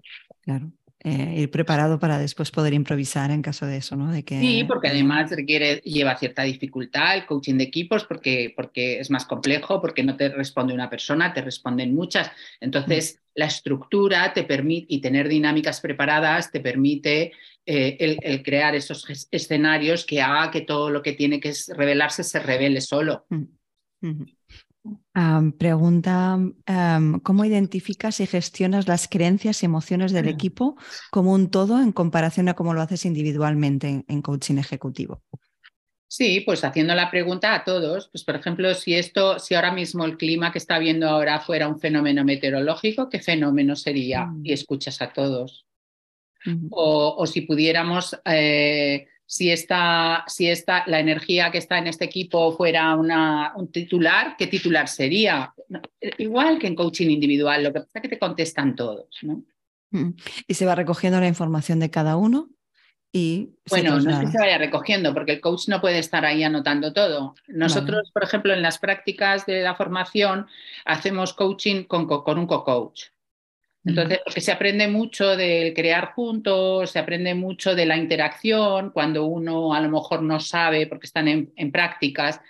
[0.40, 0.72] Claro.
[1.04, 4.10] Eh, ir preparado para después poder improvisar en caso de eso, ¿no?
[4.10, 4.40] De que...
[4.40, 9.24] Sí, porque además requiere, lleva cierta dificultad el coaching de equipos porque, porque es más
[9.24, 12.32] complejo, porque no te responde una persona, te responden muchas.
[12.60, 13.30] Entonces, mm.
[13.36, 17.30] la estructura te permite y tener dinámicas preparadas te permite
[17.64, 22.40] eh, el, crear esos escenarios que haga que todo lo que tiene que revelarse se
[22.40, 23.24] revele solo.
[25.14, 26.38] Mm pregunta,
[27.22, 30.76] ¿cómo identificas y gestionas las creencias y emociones del equipo
[31.10, 35.22] como un todo en comparación a cómo lo haces individualmente en, coaching ejecutivo?
[36.06, 40.04] Sí, pues haciendo la pregunta a todos, pues por ejemplo, si esto, si ahora mismo
[40.04, 44.24] el clima que está viendo ahora fuera un fenómeno meteorológico, ¿qué fenómeno sería?
[44.24, 44.46] Mm.
[44.46, 45.66] Y escuchas a todos.
[46.70, 52.50] o, si pudiéramos eh, si esta, si esta, la energía que está en este equipo
[52.56, 55.52] fuera una, un titular, ¿qué titular sería?
[56.16, 59.06] Igual que en coaching individual, lo que pasa es que te contestan todos.
[59.20, 59.44] ¿no?
[59.90, 60.14] Mm.
[60.46, 62.48] Y se va recogiendo la información de cada uno.
[63.12, 66.42] Y bueno, no es que se vaya recogiendo, porque el coach no puede estar ahí
[66.42, 67.34] anotando todo.
[67.48, 70.46] Nosotros, por ejemplo, en las prácticas de la formación
[70.86, 73.08] hacemos coaching con, con un co-coach.
[73.88, 79.24] Entonces, porque se aprende mucho del crear juntos, se aprende mucho de la interacción cuando
[79.24, 82.40] uno a lo mejor no sabe porque están en, prácticas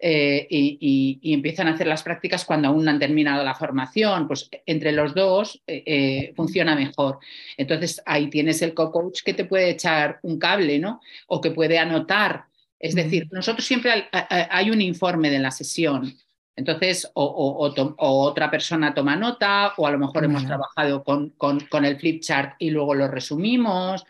[0.00, 4.50] eh, y, empiezan a hacer las prácticas cuando aún no han terminado la formación, pues
[4.66, 7.18] entre los dos eh, eh, funciona mejor.
[7.56, 11.00] Entonces, ahí tienes el co-coach que te puede echar un cable, ¿no?
[11.28, 12.44] O que puede anotar.
[12.80, 16.14] Es decir, nosotros siempre hay un informe de la sesión
[16.58, 21.98] entonces, o, otra persona toma nota, o a lo mejor hemos trabajado con, con, el
[22.00, 24.04] flip chart y luego lo resumimos.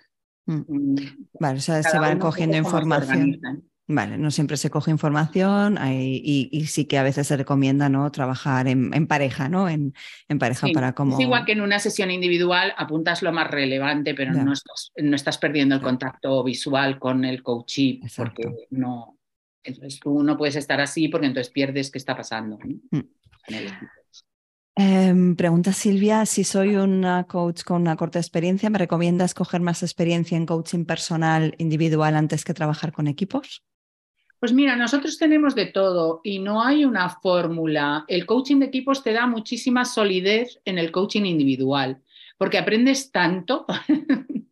[0.46, 0.62] Mm.
[0.66, 0.96] Mm,
[1.38, 3.38] vale, o sea, se van cogiendo información.
[3.90, 8.10] Vale, no siempre se coge información y, sí que a veces se recomienda ¿no?
[8.12, 9.68] trabajar en, pareja, ¿no?
[9.68, 9.92] En,
[10.38, 11.14] pareja para como...
[11.14, 15.16] Es igual que en una sesión individual apuntas lo más relevante, pero no estás, no
[15.16, 19.17] estás, perdiendo el contacto visual con el coachee porque no,
[19.68, 22.58] entonces tú no puedes estar así porque entonces pierdes qué está pasando.
[22.90, 23.00] Mm.
[24.80, 29.82] Em, pregunta Silvia, si soy una coach con una corta experiencia, ¿me recomiendas coger más
[29.82, 33.64] experiencia en coaching personal individual antes que trabajar con equipos?
[34.38, 38.04] Pues mira, nosotros tenemos de todo y no hay una fórmula.
[38.06, 42.00] El coaching de equipos te da muchísima solidez en el coaching individual,
[42.36, 43.66] porque aprendes tanto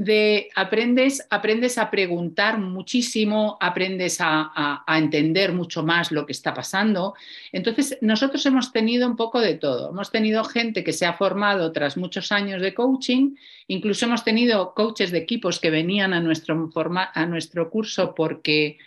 [0.00, 7.12] de aprendes, aprendes a preguntar muchísimo, aprendes a, entender mucho más lo que está pasando.
[7.52, 9.90] Entonces, nosotros hemos tenido un poco de todo.
[9.90, 13.34] Hemos tenido gente que se ha formado tras muchos años de coaching,
[13.68, 16.70] incluso hemos tenido coaches de equipos que venían a nuestro,
[17.14, 18.78] a nuestro curso porque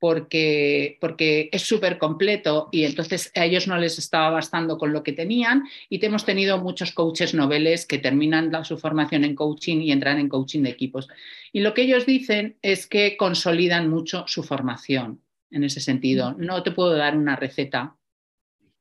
[0.00, 5.02] porque, porque es súper completo y entonces a ellos no les estaba bastando con lo
[5.02, 9.92] que tenían y hemos tenido muchos coaches noveles que terminan su formación en coaching y
[9.92, 11.08] entran en coaching de equipos.
[11.52, 16.32] Y lo que ellos dicen es que consolidan mucho su formación en ese sentido.
[16.32, 16.46] Mm.
[16.46, 17.94] No te puedo dar una receta.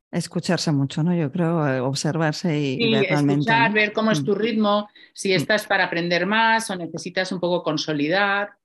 [0.09, 1.13] Escucharse mucho, ¿no?
[1.13, 3.41] Yo creo, eh, observarse y, ver realmente.
[3.41, 4.37] Escuchar, ver cómo es tu mm.
[4.37, 5.35] ritmo, si mm.
[5.35, 8.56] estás para aprender más o necesitas un poco consolidar.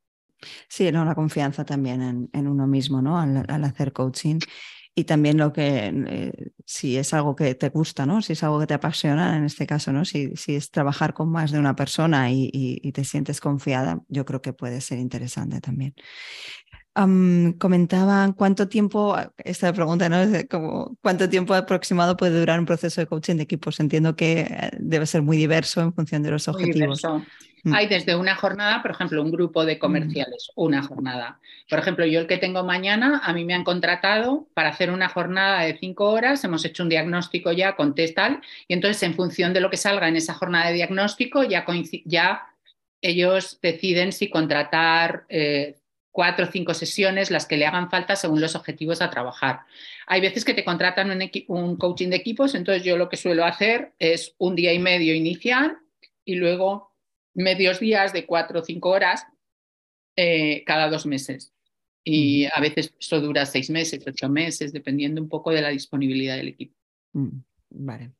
[0.68, 3.18] Sí, no, la confianza también en, uno mismo, ¿no?
[3.18, 4.40] Al, hacer coaching.
[4.94, 6.32] Y también lo que, eh,
[6.66, 8.20] si es algo que te gusta, ¿no?
[8.20, 10.04] Si es algo que te apasiona, en este caso, ¿no?
[10.04, 14.42] Si, si es trabajar con más de una persona y, te sientes confiada, yo creo
[14.42, 15.94] que puede ser interesante también.
[17.58, 20.18] comentaban cuánto tiempo, esta pregunta, ¿no?
[20.50, 23.80] como, ¿Cuánto tiempo aproximado puede durar un proceso de coaching de equipos?
[23.80, 27.02] Entiendo que eh, debe ser muy diverso en función de los objetivos.
[27.02, 27.22] Mm.
[27.70, 29.78] Hay desde una jornada, por ejemplo, un grupo de mm.
[29.78, 31.38] comerciales, una jornada.
[31.68, 35.08] Por ejemplo, yo el que tengo mañana, a mí me han contratado para hacer una
[35.08, 39.14] jornada de cinco horas, hemos hecho un diagnóstico ya con test tal, y entonces en
[39.14, 41.64] función de lo que salga en esa jornada de diagnóstico, ya,
[42.04, 42.42] ya
[43.00, 45.76] ellos deciden si contratar eh,
[46.10, 49.60] cuatro o cinco sesiones, las que le hagan falta según los objetivos a trabajar.
[50.06, 53.44] Hay veces que te contratan un, un coaching de equipos, entonces yo lo que suelo
[53.44, 55.78] hacer es un día y medio inicial
[56.24, 56.91] y luego
[57.34, 59.26] medios días de cuatro o cinco horas
[60.16, 61.52] eh, cada dos meses.
[62.04, 66.36] Y a veces eso dura seis meses, ocho meses, dependiendo un poco de la disponibilidad
[66.36, 66.74] del equipo.
[67.12, 67.28] Mm,
[67.70, 68.10] vale.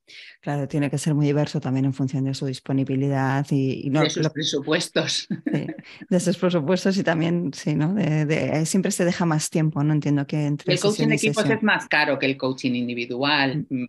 [0.41, 4.29] Claro, tiene que ser muy diverso también en función de su disponibilidad y, de sus
[4.29, 5.27] presupuestos.
[6.11, 7.93] de sus presupuestos y también, sí, ¿no?
[7.93, 9.93] De, siempre se deja más tiempo, ¿no?
[9.93, 10.73] Entiendo que entre.
[10.73, 13.67] El coaching de equipos es más caro que el coaching individual.
[13.69, 13.87] Mm.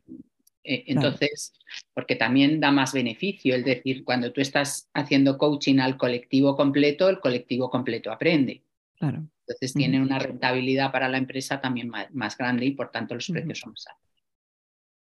[0.63, 1.53] Eh, entonces,
[1.93, 7.09] porque también da más beneficio, es decir, cuando tú estás haciendo coaching al colectivo completo,
[7.09, 8.63] el colectivo completo aprende.
[8.97, 9.27] Claro.
[9.45, 13.59] Entonces tiene una rentabilidad para la empresa también más, grande y por tanto los precios
[13.59, 14.03] son más altos.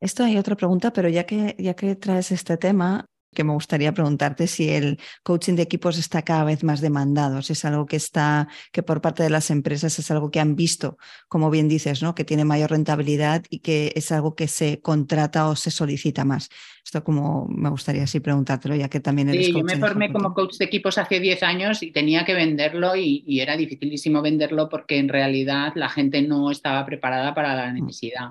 [0.00, 3.92] Esto hay otra pregunta, pero ya que, ya que traes este tema, que me gustaría
[3.92, 7.96] preguntarte si el coaching de equipos está cada vez más demandado, si es algo que
[7.96, 12.02] está, que por parte de las empresas es algo que han visto, como bien dices,
[12.02, 12.14] ¿no?
[12.14, 16.48] que tiene mayor rentabilidad y que es algo que se contrata o se solicita más.
[16.84, 20.34] Esto como me gustaría así preguntártelo, ya que también eres sí, yo me formé como
[20.34, 24.68] coach de equipos hace 10 años y tenía que venderlo y, y, era dificilísimo venderlo
[24.68, 27.74] porque en realidad la gente no estaba preparada para la mm.
[27.74, 28.30] necesidad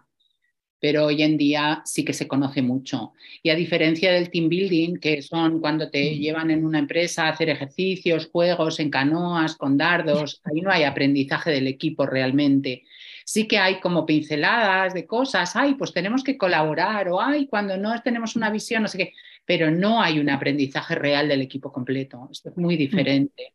[0.79, 3.13] pero hoy en día sí que se conoce mucho.
[3.43, 6.19] Y a diferencia del team building, que son cuando te mm.
[6.19, 10.83] llevan en una empresa a hacer ejercicios, juegos en canoas, con dardos, ahí no hay
[10.83, 12.83] aprendizaje del equipo realmente.
[13.25, 17.77] Sí que hay como pinceladas de cosas, ay, pues tenemos que colaborar, o ay, cuando
[17.77, 19.13] no tenemos una visión, no sé qué,
[19.45, 22.27] pero no hay un aprendizaje real del equipo completo.
[22.31, 22.77] Esto es muy mm.
[22.77, 23.53] diferente.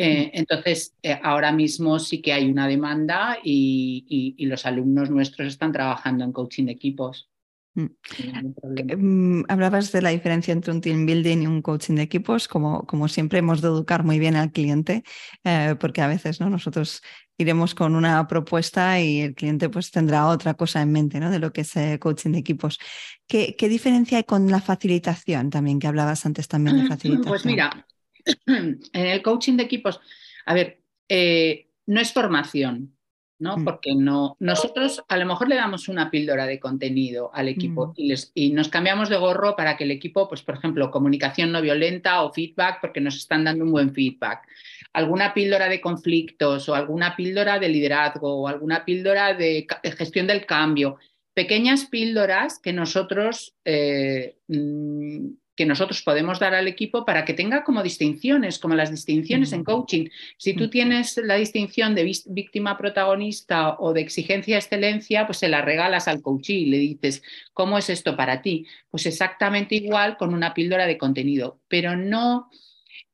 [0.00, 5.72] Eh, entonces, eh, ahora mismo sí que hay una demanda y, los alumnos nuestros están
[5.72, 7.28] trabajando en coaching de equipos.
[7.74, 7.86] Mm.
[8.96, 12.46] Mm, hablabas de la diferencia entre un team building y un coaching de equipos.
[12.46, 15.02] Como, como siempre, hemos de educar muy bien al cliente,
[15.42, 16.48] eh, porque a veces ¿no?
[16.48, 17.02] nosotros
[17.36, 21.28] iremos con una propuesta y el cliente pues, tendrá otra cosa en mente ¿no?
[21.28, 22.78] de lo que es coaching de equipos.
[23.26, 27.24] ¿Qué, ¿Qué, diferencia hay con la facilitación también, que hablabas antes también de facilitación?
[27.28, 27.84] Pues mira,
[28.46, 30.00] en el coaching de equipos,
[30.46, 32.96] a ver, eh, no es formación,
[33.38, 33.56] ¿no?
[33.56, 33.64] Mm.
[33.64, 37.92] Porque no, nosotros a lo mejor le damos una píldora de contenido al equipo mm.
[37.96, 41.62] y, y, nos cambiamos de gorro para que el equipo, pues por ejemplo, comunicación no
[41.62, 44.46] violenta o feedback, porque nos están dando un buen feedback.
[44.92, 50.46] Alguna píldora de conflictos o alguna píldora de liderazgo o alguna píldora de gestión del
[50.46, 50.96] cambio.
[51.34, 57.64] Pequeñas píldoras que nosotros eh, mm, que nosotros podemos dar al equipo para que tenga
[57.64, 60.06] como distinciones, como las distinciones en coaching.
[60.36, 65.60] Si tú tienes la distinción de víctima protagonista o de exigencia excelencia, pues se la
[65.60, 68.66] regalas al coach y le dices, ¿cómo es esto para ti?
[68.88, 72.50] Pues exactamente igual con una píldora de contenido, pero no,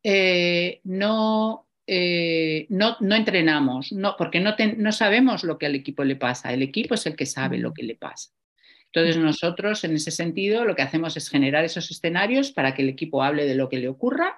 [0.03, 6.05] eh, no, eh, no, no, entrenamos, no, porque no, no sabemos lo que al equipo
[6.05, 6.53] le pasa.
[6.53, 8.35] El equipo es el que sabe lo que le pasa.
[8.95, 12.89] Entonces nosotros en ese sentido lo que hacemos es generar esos escenarios para que el
[12.89, 14.37] equipo hable de lo que le ocurra,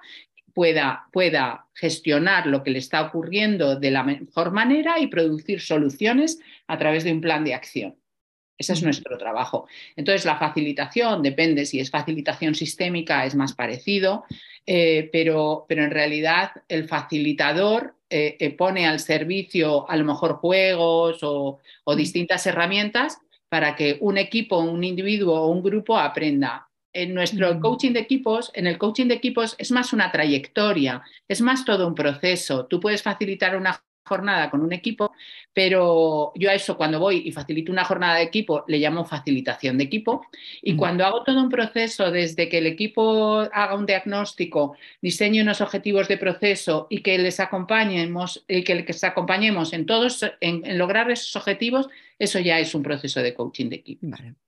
[0.55, 6.39] pueda, pueda gestionar lo que le está ocurriendo de la mejor manera y producir soluciones
[6.65, 7.97] a través de un plan de acción.
[8.57, 9.67] Ese es nuestro trabajo.
[9.95, 14.25] Entonces, la facilitación depende si es facilitación sistémica, es más parecido,
[14.65, 20.37] eh, pero, pero, en realidad el facilitador eh, eh, pone al servicio a lo mejor
[20.37, 26.69] juegos o, o distintas herramientas para que un equipo, un individuo o un grupo aprenda.
[26.93, 31.41] En nuestro coaching de equipos, en el coaching de equipos es más una trayectoria, es
[31.41, 32.65] más todo un proceso.
[32.65, 35.11] Tú puedes facilitar una jornada con un equipo,
[35.53, 39.77] pero yo a eso cuando voy y facilito una jornada de equipo le llamo facilitación
[39.77, 40.25] de equipo
[40.61, 45.61] y cuando hago todo un proceso desde que el equipo haga un diagnóstico, diseñe unos
[45.61, 51.11] objetivos de proceso y que les acompañemos y que les acompañemos en todos en lograr
[51.11, 54.07] esos objetivos, eso ya es un proceso de coaching de equipo.
[54.07, 54.46] Vale.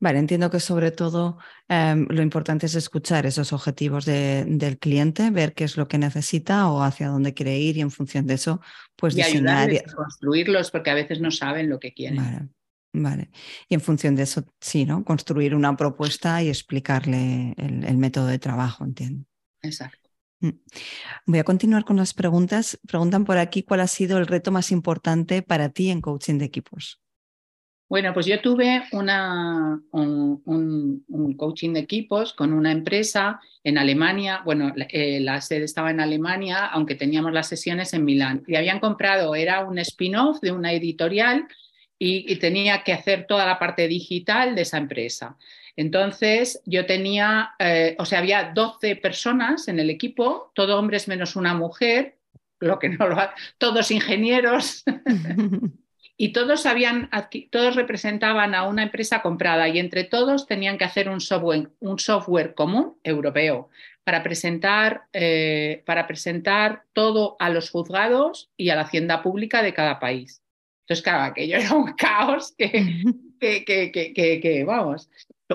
[0.00, 5.64] Entiendo que sobre todo em, lo importante es escuchar esos objetivos del cliente, ver qué
[5.64, 8.60] es lo que necesita o hacia dónde quiere ir y en función de eso,
[8.96, 9.72] pues y diseñar.
[9.72, 9.80] Y...
[9.80, 12.16] construirlos porque a veces no saben lo que quieren.
[12.16, 12.48] Vale.
[12.90, 13.30] Vale.
[13.68, 15.04] Y en función de eso, sí, ¿no?
[15.04, 19.26] Construir una propuesta y explicarle el, el método de trabajo, entiendo.
[19.62, 20.08] Exacto.
[20.40, 20.50] Mm.
[21.26, 22.78] Voy a continuar con las preguntas.
[22.86, 26.46] Preguntan por aquí cuál ha sido el reto más importante para ti en coaching de
[26.46, 27.00] equipos.
[27.88, 34.42] Bueno, pues yo tuve una, un, coaching de equipos con una empresa en Alemania.
[34.44, 38.44] Bueno, eh, la sede estaba en Alemania, aunque teníamos las sesiones en Milán.
[38.46, 41.48] Y habían comprado, era un spin-off de una editorial
[41.98, 45.38] y, tenía que hacer toda la parte digital de esa empresa.
[45.74, 51.36] Entonces, yo tenía, eh, o sea, había 12 personas en el equipo, todos hombres menos
[51.36, 52.18] una mujer,
[52.60, 53.16] lo que no lo
[53.56, 54.84] todos ingenieros.
[56.20, 57.08] y todos, habían,
[57.50, 62.00] todos representaban a una empresa comprada y entre todos tenían que hacer un software, un
[62.00, 63.68] software común europeo
[64.02, 69.72] para presentar, eh, para presentar todo a los juzgados y a la hacienda pública de
[69.72, 70.42] cada país.
[70.82, 72.68] Entonces, claro, aquello era un caos que,
[73.40, 75.08] que, que, que vamos,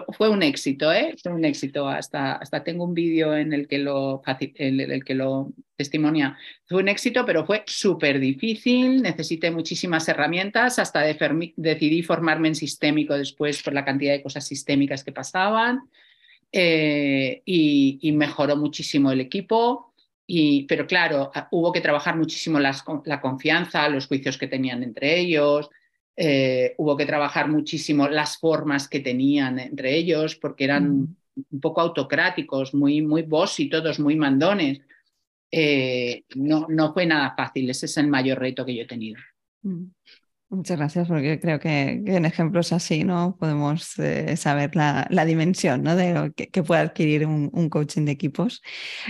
[0.09, 1.15] fue un éxito, ¿eh?
[1.21, 1.87] Fue un éxito.
[1.87, 4.21] Hasta, hasta tengo un vídeo en el que lo,
[4.55, 6.37] el que lo testimonia.
[6.65, 9.01] Fue un éxito, pero fue súper difícil.
[9.01, 10.79] Necesité muchísimas herramientas.
[10.79, 15.81] Hasta decidí formarme en sistémico después por la cantidad de cosas sistémicas que pasaban.
[16.51, 19.93] Eh, y, mejoró muchísimo el equipo.
[20.25, 25.69] Y, pero claro, hubo que trabajar muchísimo la confianza, los juicios que tenían entre ellos,
[26.15, 31.81] eh, hubo que trabajar muchísimo las formas que tenían entre ellos, porque eran un poco
[31.81, 34.81] autocráticos, muy, muy boss y todos muy mandones.
[35.51, 39.19] Eh, no, no fue nada fácil, ese es el mayor reto que yo he tenido.
[40.53, 43.35] Muchas gracias, porque creo que, en ejemplos así ¿no?
[43.39, 45.95] podemos eh, saber la, dimensión ¿no?
[45.95, 48.61] de lo que, puede adquirir un, coaching de equipos.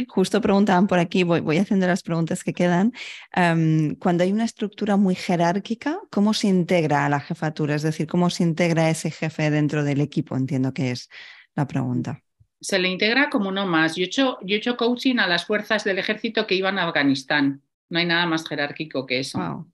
[0.08, 2.94] Justo preguntaban por aquí, voy, voy haciendo las preguntas que quedan.
[3.34, 7.76] cuando hay una estructura muy jerárquica, ¿cómo se integra a la jefatura?
[7.76, 10.38] Es decir, ¿cómo se integra ese jefe dentro del equipo?
[10.38, 11.10] Entiendo que es
[11.56, 12.22] la pregunta.
[12.62, 13.98] Se le integra como uno más.
[13.98, 16.88] Yo he hecho, yo he hecho coaching a las fuerzas del ejército que iban a
[16.88, 17.62] Afganistán.
[17.90, 19.68] No hay nada más jerárquico que eso.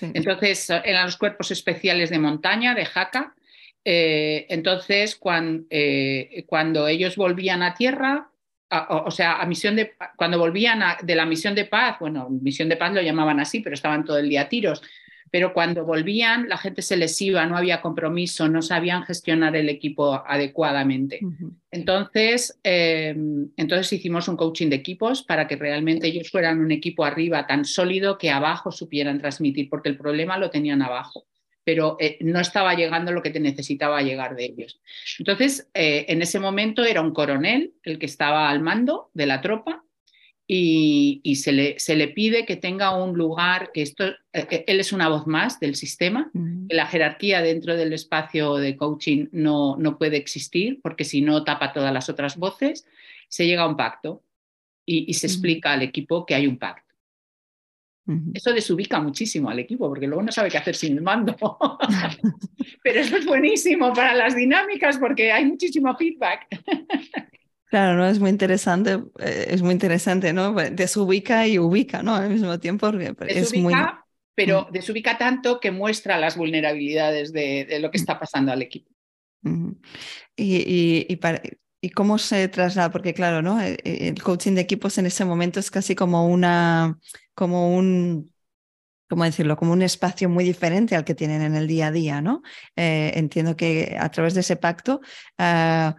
[0.00, 3.34] Entonces, eran los cuerpos especiales de montaña, de jaca.
[3.84, 5.20] Eh, entonces,
[5.70, 8.30] eh, cuando, ellos volvían a tierra,
[8.88, 12.76] o, sea, a misión de, cuando volvían de la misión de paz, bueno, misión de
[12.76, 14.82] paz lo llamaban así, pero estaban todo el día a tiros,
[15.32, 19.70] pero cuando volvían la gente se les iba, no había compromiso, no sabían gestionar el
[19.70, 21.20] equipo adecuadamente.
[21.70, 27.04] entonces, em, entonces hicimos un coaching de equipos para que realmente ellos fueran un equipo
[27.04, 31.24] arriba tan sólido que abajo supieran transmitir, porque el problema lo tenían abajo
[31.64, 34.80] pero eh, no estaba llegando lo que te necesitaba llegar de ellos.
[35.20, 39.40] Entonces, eh, en ese momento era un coronel el que estaba al mando de la
[39.40, 39.84] tropa
[40.54, 44.16] y, se, le, se, le, pide que tenga un lugar, que esto, eh,
[44.50, 46.30] eh, él es una voz más del sistema,
[46.68, 51.42] que la jerarquía dentro del espacio de coaching no, no puede existir porque si no
[51.42, 52.86] tapa todas las otras voces,
[53.28, 54.22] se llega a un pacto
[54.84, 56.94] y, se explica al equipo que hay un pacto.
[58.34, 61.34] Eso desubica muchísimo al equipo porque luego no sabe qué hacer sin el mando.
[62.82, 66.46] Pero eso es buenísimo para las dinámicas porque hay muchísimo feedback.
[67.72, 68.06] Claro, ¿no?
[68.06, 70.52] Es muy interesante, eh, es muy interesante, ¿no?
[70.52, 72.14] Pues, desubica y ubica, ¿no?
[72.14, 72.90] Al mismo tiempo.
[73.26, 73.72] Es muy...
[74.34, 74.72] pero mm.
[74.72, 78.90] desubica tanto que muestra las vulnerabilidades de, lo que está pasando al equipo.
[80.36, 81.06] Y,
[81.80, 82.90] y, cómo se traslada?
[82.90, 83.58] Porque claro, ¿no?
[83.58, 86.98] Eh, eh, el coaching de equipos en ese momento es casi como una,
[87.34, 88.34] como un,
[89.08, 89.56] ¿cómo decirlo?
[89.56, 92.42] Como un espacio muy diferente al que tienen en el día a día, ¿no?
[92.76, 95.00] entiendo que a través de ese pacto
[95.38, 95.96] ah,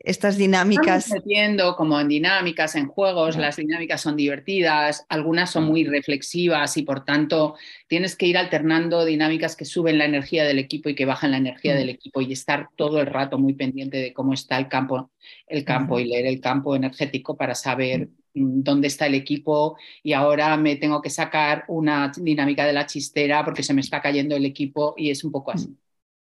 [0.00, 1.06] estas dinámicas.
[1.06, 6.76] Estamos metiendo como en dinámicas, en juegos, las dinámicas son divertidas, algunas son muy reflexivas
[6.76, 7.56] y por tanto
[7.88, 11.38] tienes que ir alternando dinámicas que suben la energía del equipo y que bajan la
[11.38, 15.10] energía del equipo y estar todo el rato muy pendiente de cómo está el campo,
[15.46, 20.12] el campo y leer el campo energético para saber mm, dónde está el equipo y
[20.12, 24.36] ahora me tengo que sacar una dinámica de la chistera porque se me está cayendo
[24.36, 25.76] el equipo y es un poco así.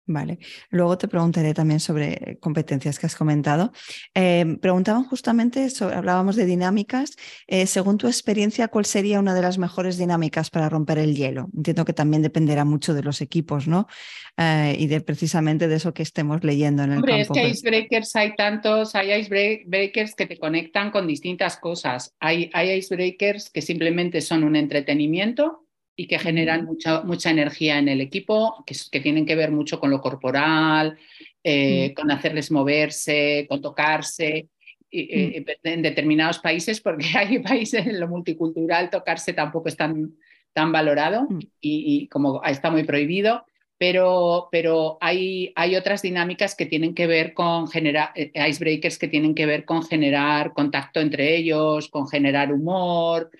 [0.05, 0.39] Vale.
[0.69, 3.71] Luego te preguntaré también sobre competencias que has comentado.
[4.13, 7.15] Eh, preguntaban justamente, sobre, hablábamos de dinámicas.
[7.47, 11.47] Eh, según tu experiencia, ¿cuál sería una de las mejores dinámicas para romper el hielo?
[11.55, 13.87] Entiendo que también dependerá mucho de los equipos, ¿no?
[14.35, 17.35] Eh, y de precisamente de eso que estemos leyendo en el Hombre, campo.
[17.35, 22.13] Es que icebreakers hay tantos, hay icebreakers que te conectan con distintas cosas.
[22.19, 25.62] Hay, hay icebreakers que simplemente son un entretenimiento
[25.95, 29.79] y que generan mucha, mucha energía en el equipo, que, que tienen que ver mucho
[29.79, 30.97] con lo corporal,
[31.43, 34.47] eh, con hacerles moverse, con tocarse.
[34.95, 40.13] Eh, en determinados países, porque hay países en lo multicultural, tocarse tampoco es tan,
[40.53, 41.27] tan valorado
[41.59, 43.43] y, como está muy prohibido.
[43.79, 49.07] pero, pero hay, hay, otras dinámicas que tienen que ver con generar, eh, icebreakers que
[49.07, 53.31] tienen que ver con generar contacto entre ellos, con generar humor.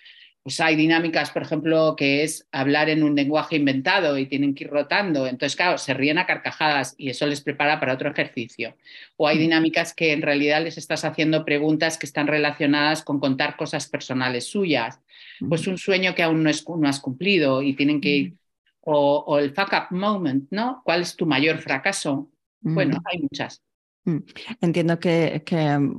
[0.43, 4.65] Pues hay dinámicas, por ejemplo, que es hablar en un lenguaje inventado y tienen que
[4.65, 5.25] ir rotando.
[5.25, 8.75] Entonces, claro, se ríen a carcajadas y eso les prepara para otro ejercicio.
[9.15, 13.55] O hay dinámicas que en realidad les estás haciendo preguntas que están relacionadas con contar
[13.55, 14.99] cosas personales suyas.
[15.47, 18.37] Pues un sueño que aún no, es, no has cumplido y tienen que ir mm
[18.85, 20.81] o, el fuck up moment, ¿no?
[20.83, 22.29] ¿Cuál es tu mayor fracaso?
[22.61, 23.61] Bueno, hay muchas.
[24.06, 24.18] Mm.
[24.62, 25.41] Entiendo que,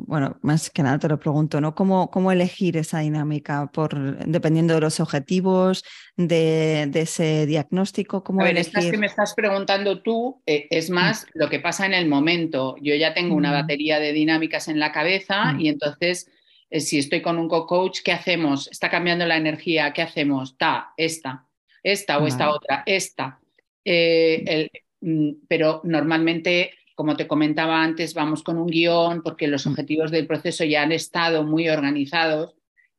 [0.07, 1.75] bueno, más que nada te lo pregunto, ¿no?
[1.75, 3.71] ¿Cómo, cómo elegir esa dinámica?
[3.73, 5.85] Por, dependiendo de los objetivos,
[6.17, 10.95] de, ese diagnóstico, ¿cómo A ver, estas que me estás preguntando tú eh, es mm.
[10.95, 12.77] más lo que pasa en el momento.
[12.81, 13.63] Yo ya tengo una mm.
[13.63, 16.31] batería de dinámicas en la cabeza y entonces,
[16.71, 18.69] eh, si estoy con un co-coach, ¿qué hacemos?
[18.71, 20.59] Está cambiando la energía, ¿qué hacemos?
[20.59, 21.47] Ta, esta
[21.85, 23.39] esta o esta otra, esta.
[23.85, 24.71] Eh,
[25.03, 29.71] mm, pero normalmente, como te comentaba antes, vamos con un guion porque los mm.
[29.71, 32.55] objetivos del proceso ya han estado muy organizados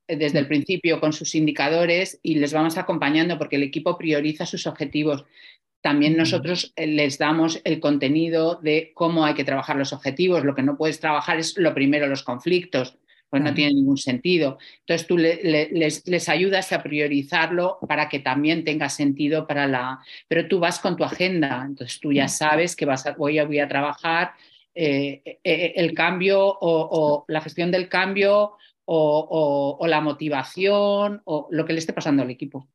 [0.08, 0.50] eh, desde el mm.
[0.50, 5.26] principio con sus indicadores y les vamos acompañando porque el equipo prioriza sus objetivos.
[5.82, 10.44] También nosotros eh, les damos el contenido de cómo hay que trabajar los objetivos.
[10.44, 12.98] Lo que no puedes trabajar es lo primero, los conflictos
[13.36, 14.58] pues no tiene ningún sentido.
[14.80, 20.00] Entonces tú les, ayudas a priorizarlo para que también tenga sentido para la...
[20.30, 23.44] Pero tú vas con tu agenda, entonces tú ya sabes que vas a, voy, a,
[23.44, 24.32] voy a trabajar
[24.74, 28.54] eh, eh, eh, el cambio o, la gestión del cambio
[28.86, 32.70] o, o la motivación o lo que le esté pasando al equipo.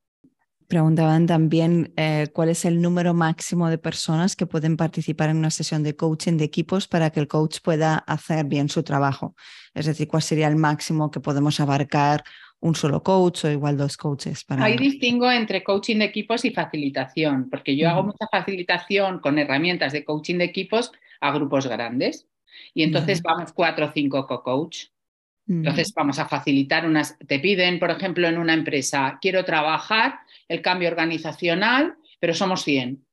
[0.71, 5.51] Preguntaban también eh, cuál es el número máximo de personas que pueden participar en una
[5.51, 9.35] sesión de coaching de equipos para que el coach pueda hacer bien su trabajo.
[9.75, 12.23] Es decir, cuál sería el máximo que podemos abarcar
[12.61, 14.45] un solo coach o igual dos coaches.
[14.45, 14.63] Para...
[14.63, 19.93] Ahí distingo entre coaching de equipos y facilitación, porque yo hago mucha facilitación con herramientas
[19.93, 22.29] de coaching de equipos a grupos grandes.
[22.75, 24.85] Y entonces vamos cuatro o cinco co-coach.
[25.49, 30.21] Entonces vamos a facilitar unas, te piden, por ejemplo, en una empresa, quiero trabajar
[30.51, 33.07] el cambio organizacional, pero somos 100.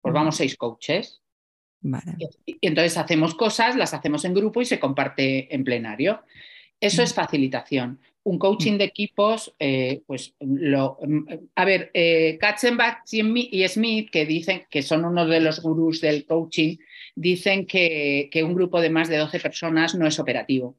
[0.00, 1.20] Pues vamos seis coaches.
[2.46, 6.22] Y, entonces hacemos cosas, las hacemos en grupo y se comparte en plenario.
[6.80, 8.00] Eso es facilitación.
[8.22, 10.98] Un coaching de equipos, eh, pues lo.
[11.56, 16.26] A ver, eh, Katzenbach y Smith, que dicen que son uno de los gurús del
[16.26, 16.76] coaching,
[17.16, 20.76] dicen que, que un grupo de más de 12 personas no es operativo.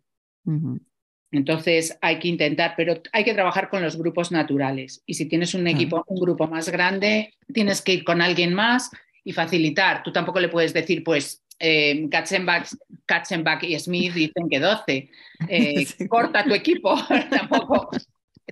[1.31, 5.03] Entonces hay que intentar, pero hay que trabajar con los grupos naturales.
[5.05, 8.89] Y si tienes un equipo, un grupo más grande, tienes que ir con alguien más
[9.23, 10.01] y facilitar.
[10.01, 15.09] Tú tampoco le puedes decir, pues, eh, Katzenbach, y Smith dicen que 12.
[15.47, 16.95] Eh, corta tu equipo.
[17.29, 17.89] tampoco.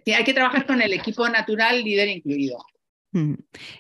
[0.06, 2.58] Hay que trabajar con el equipo natural, líder incluido.
[3.12, 3.34] Mm.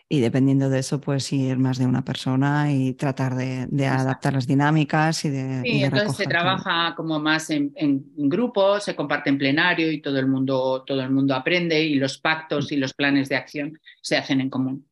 [0.09, 4.47] Y dependiendo de eso, pues ir más de una persona y tratar de, adaptar las
[4.47, 5.61] dinámicas y de.
[5.63, 7.73] Sí, entonces se trabaja como más en,
[8.15, 12.17] grupo, se comparte en plenario y todo el mundo, todo el mundo aprende y los
[12.17, 14.87] pactos y los planes de acción se hacen en común.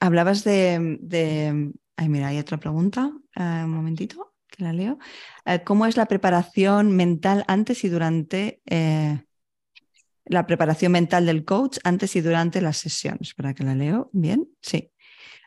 [0.00, 3.10] hablabas de, Ay, mira, hay otra pregunta.
[3.34, 4.98] Eh, un momentito, que la leo.
[5.44, 9.20] Eh, ¿Cómo es la preparación mental antes y durante eh,
[10.28, 13.34] la preparación mental del coach antes y durante las sesiones.
[13.34, 14.90] Para que la leo bien, sí.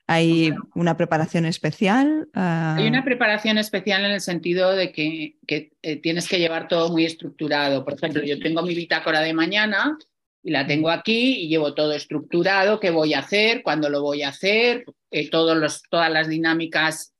[0.07, 2.27] Hay una preparación especial.
[2.33, 6.89] Hay una ah, preparación especial en el sentido de que, eh, tienes que llevar todo
[6.89, 7.85] muy estructurado.
[7.85, 9.97] Por ejemplo, yo tengo mi bitácora de mañana
[10.43, 14.23] y la tengo aquí y llevo todo estructurado, qué voy a hacer, cuándo lo voy
[14.23, 17.13] a hacer, eh, todos los, todas las dinámicas.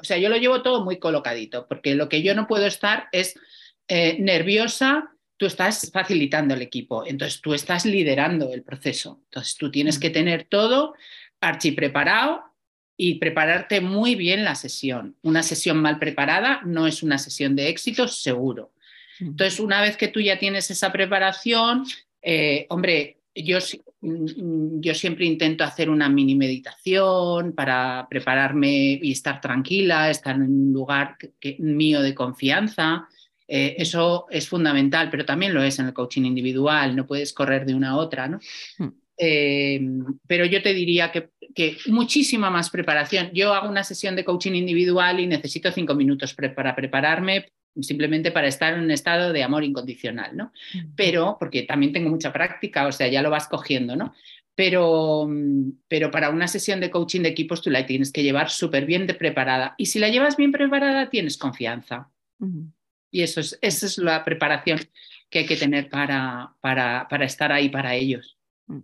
[0.00, 3.08] O sea, yo lo llevo todo muy colocadito, porque lo que yo no puedo estar
[3.10, 3.34] es
[3.88, 9.22] eh, nerviosa tú estás facilitando el equipo, entonces tú estás liderando el proceso.
[9.24, 10.00] Entonces tú tienes mm.
[10.00, 10.94] que tener todo
[11.40, 12.42] archi preparado
[12.96, 15.16] y prepararte muy bien la sesión.
[15.22, 18.72] Una sesión mal preparada no es una sesión de éxito seguro.
[19.20, 19.28] Mm.
[19.28, 21.84] Entonces, una vez que tú ya tienes esa preparación,
[22.20, 23.58] eh, hombre, yo,
[24.00, 30.42] mm, yo, siempre intento hacer una mini meditación para prepararme y estar tranquila, estar en
[30.42, 31.16] un lugar
[31.58, 33.08] mío de confianza.
[33.48, 37.64] Eh, eso es fundamental, pero también lo es en el coaching individual, no puedes correr
[37.64, 38.38] de una a otra, ¿no?
[38.76, 38.88] Hmm.
[39.16, 39.80] Eh,
[40.26, 41.30] pero yo te diría que,
[41.86, 43.30] muchísima más preparación.
[43.32, 47.48] Yo hago una sesión de coaching individual y necesito cinco minutos para prepararme
[47.80, 50.52] simplemente para estar en un estado de amor incondicional, ¿no?
[50.74, 50.94] Hmm.
[50.94, 54.14] Pero, porque también tengo mucha práctica, o sea, ya lo vas cogiendo, ¿no?
[54.54, 55.28] Pero,
[55.86, 59.06] pero para una sesión de coaching de equipos tú la tienes que llevar súper bien
[59.06, 59.74] preparada.
[59.78, 62.08] Y si la llevas bien preparada, tienes confianza.
[62.38, 62.72] Hmm.
[63.10, 64.80] Y eso es, esa es la preparación
[65.30, 68.38] que hay que tener para, para, para estar ahí para ellos.
[68.66, 68.80] Mm.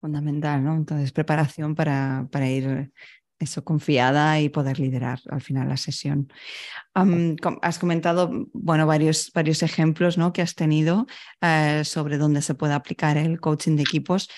[0.00, 0.74] Fundamental, ¿no?
[0.74, 2.90] Entonces, preparación para, para ir
[3.40, 6.30] eso confiada y poder liderar al final la sesión.
[6.94, 10.32] has comentado, bueno, varios, varios ejemplos ¿no?
[10.32, 11.06] que has tenido
[11.40, 14.28] eh, sobre dónde se puede aplicar el coaching de equipos.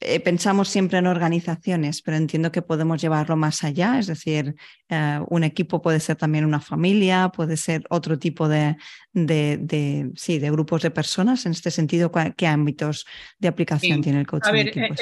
[0.00, 4.54] Eh, pensamos siempre en organizaciones, pero entiendo que podemos llevarlo más allá, es decir,
[4.90, 8.76] eh, un equipo puede ser también una familia, puede ser otro tipo de,
[9.16, 11.46] de, sí, de grupos de personas.
[11.46, 13.06] En este sentido, ¿qué ámbitos
[13.38, 14.50] de aplicación tiene el coaching?
[14.50, 15.00] A ver, de equipos?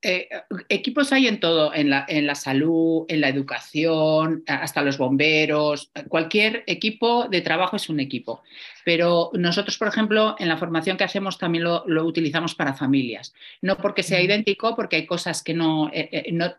[0.00, 0.28] Eh,
[0.68, 5.90] equipos hay en todo, en la, en la salud, en la educación, hasta los bomberos.
[6.06, 8.42] Cualquier equipo de trabajo es un equipo.
[8.84, 13.34] Pero nosotros, por ejemplo, en la formación que hacemos también lo, utilizamos para familias.
[13.60, 16.54] No porque sea idéntico, porque hay cosas que no, eh, eh, no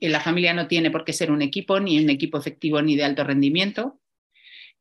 [0.00, 3.04] la familia no tiene por qué ser un equipo, ni un equipo efectivo ni de
[3.04, 3.98] alto rendimiento.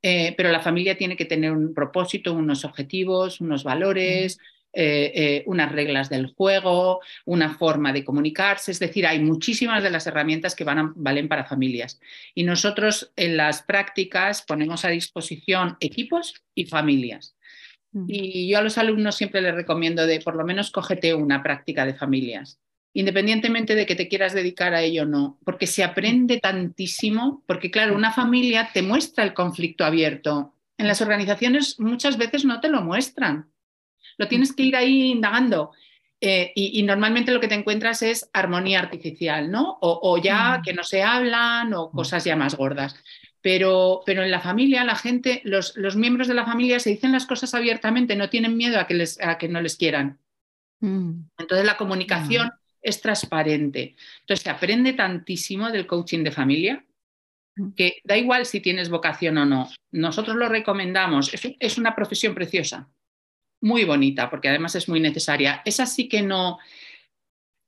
[0.02, 4.38] Pero la familia tiene que tener un propósito, unos objetivos, unos valores,
[4.78, 9.90] eh, eh, unas reglas del juego, una forma de comunicarse, es decir, hay muchísimas de
[9.90, 11.98] las herramientas que van valen para familias.
[12.34, 17.38] Y nosotros en las prácticas ponemos a disposición equipos y familias.
[18.10, 21.86] Y yo a los alumnos siempre les recomiendo de por lo menos cógete una práctica
[21.86, 22.60] de familias,
[22.96, 27.70] independientemente de que te quieras dedicar a ello o no, porque se aprende tantísimo, porque
[27.70, 30.56] claro, una familia te muestra el conflicto abierto.
[30.80, 33.52] En las organizaciones muchas veces no te lo muestran
[34.18, 35.72] lo tienes que ir ahí indagando.
[36.22, 39.78] Eh, y, normalmente lo que te encuentras es armonía artificial, ¿no?
[39.82, 40.62] O, ya mm.
[40.64, 41.92] que no se hablan o mm.
[41.92, 42.96] cosas ya más gordas.
[43.42, 47.12] Pero, pero en la familia, la gente, los, los, miembros de la familia se dicen
[47.12, 50.20] las cosas abiertamente, no tienen miedo a que, les, a que no les quieran.
[50.80, 51.26] Mm.
[51.38, 52.52] Entonces la comunicación
[52.86, 53.96] es transparente.
[54.22, 56.86] Entonces se aprende tantísimo del coaching de familia
[57.76, 59.70] que da igual si tienes vocación o no.
[59.92, 61.32] Nosotros lo recomendamos.
[61.60, 62.90] es una profesión preciosa
[63.62, 65.62] muy bonita, porque además es muy necesaria.
[65.66, 66.60] Esa sí que no,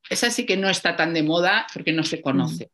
[0.09, 2.71] esa sí que no está tan de moda porque no se conoce.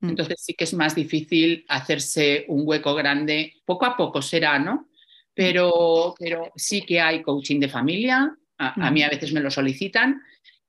[0.00, 0.06] Mm.
[0.06, 0.10] Mm.
[0.10, 3.54] Entonces sí que es más difícil hacerse un hueco grande.
[3.64, 4.88] Poco a poco será, ¿no?
[5.34, 8.34] Pero, pero sí que hay coaching de familia.
[8.56, 10.22] A, mí a veces me lo solicitan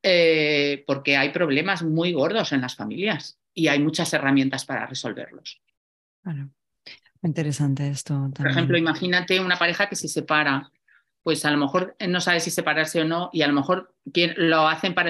[0.08, 5.62] eh, porque hay problemas muy gordos en las familias y hay muchas herramientas para resolverlos.
[6.24, 6.52] Bueno,
[7.24, 8.30] Interesante esto.
[8.38, 10.70] Por ejemplo, imagínate una pareja que se separa
[11.26, 14.68] pues a lo mejor no sabe si separarse o no y a lo mejor lo
[14.68, 15.10] hacen para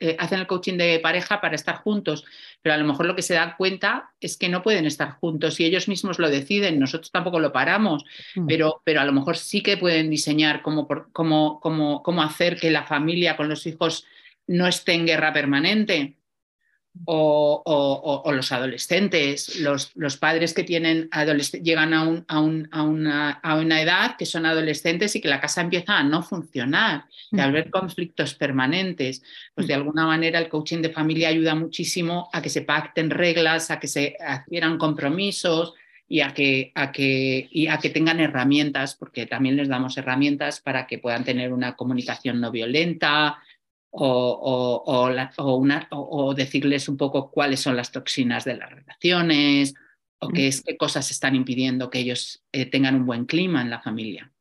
[0.00, 2.24] eh, hacen el coaching de pareja para estar juntos,
[2.62, 5.60] pero a lo mejor lo que se da cuenta es que no pueden estar juntos
[5.60, 8.48] y ellos mismos lo deciden, nosotros tampoco lo paramos, mm.
[8.48, 12.72] pero, pero a lo mejor sí que pueden diseñar cómo, cómo, cómo, cómo hacer que
[12.72, 14.04] la familia con los hijos
[14.46, 16.18] no esté en guerra permanente.
[17.06, 21.08] O, los adolescentes, los, los, padres que tienen
[21.62, 25.28] llegan a, un, a, un, a, una, a, una, edad que son adolescentes y que
[25.28, 29.22] la casa empieza a no funcionar y al ver conflictos permanentes,
[29.54, 33.70] pues de alguna manera el coaching de familia ayuda muchísimo a que se pacten reglas,
[33.70, 35.72] a que se adquieran compromisos
[36.12, 40.60] y a que, a que, y a que tengan herramientas, porque también les damos herramientas
[40.60, 43.38] para que puedan tener una comunicación no violenta,
[43.92, 45.14] o,
[46.34, 49.74] decirles un poco cuáles son las toxinas de las relaciones
[50.18, 53.70] o qué, es, qué cosas están impidiendo que ellos eh, tengan un buen clima en
[53.70, 54.32] la familia.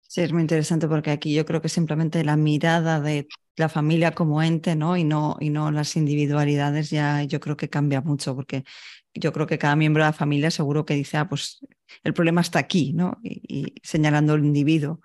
[0.00, 4.12] Sí, es muy interesante porque aquí yo creo que simplemente la mirada de la familia
[4.12, 4.96] como ente, ¿no?
[4.96, 8.64] Y no, y no las individualidades ya yo creo que cambia mucho porque
[9.12, 11.60] yo creo que cada miembro de la familia seguro que dice, ah, pues
[12.02, 13.18] el problema está aquí, ¿no?
[13.22, 15.00] y señalando el individuo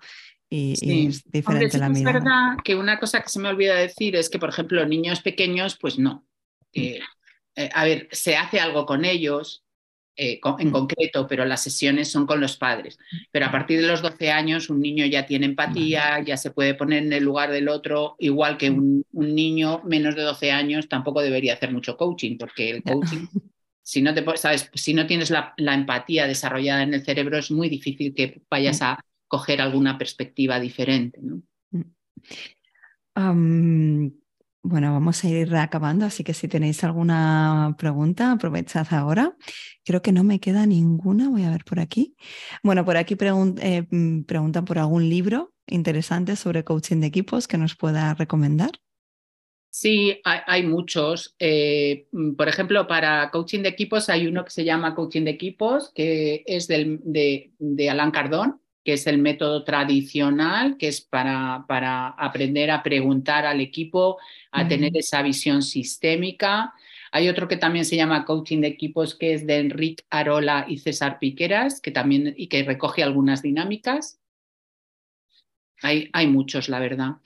[0.50, 2.18] y, es diferente la mirada.
[2.18, 5.22] Es verdad que una cosa que se me olvida decir es que, por ejemplo, niños
[5.22, 6.26] pequeños, pues no.
[6.74, 6.80] Mm.
[7.56, 9.64] Eh, a ver, se hace algo con ellos
[10.16, 10.72] eh, en mm.
[10.72, 12.98] concreto, pero las sesiones son con los padres.
[13.30, 16.74] Pero a partir de los 12 años un niño ya tiene empatía, ya se puede
[16.74, 21.22] poner en el lugar del otro, igual que un, niño menos de 12 años tampoco
[21.22, 23.26] debería hacer mucho coaching, porque el coaching...
[23.82, 27.50] Si no, te, sabes, si no tienes la, la, empatía desarrollada en el cerebro, es
[27.50, 28.84] muy difícil que vayas mm.
[28.84, 31.20] a, coger alguna perspectiva diferente.
[33.16, 34.08] Mm.
[34.62, 39.36] bueno, vamos a ir acabando, así que si tenéis alguna pregunta, aprovechad ahora.
[39.84, 42.16] Creo que no me queda ninguna, voy a ver por aquí.
[42.64, 47.56] Bueno, por aquí eh, mm, preguntan por algún libro interesante sobre coaching de equipos que
[47.56, 48.72] nos pueda recomendar.
[49.72, 51.36] Sí, hay, muchos.
[51.38, 55.30] Eh, mm, por ejemplo, para coaching de equipos hay uno que se llama Coaching de
[55.30, 61.00] Equipos, que es del, de, de Alan Cardón, que es el método tradicional, que es
[61.00, 64.18] para, para aprender a preguntar al equipo,
[64.50, 66.72] a tener esa visión sistémica.
[67.12, 70.78] Hay otro que también se llama Coaching de Equipos, que es de Enrique Arola y
[70.78, 74.20] César Piqueras, que también y que recoge algunas dinámicas.
[75.82, 77.16] Hay, hay muchos, la verdad.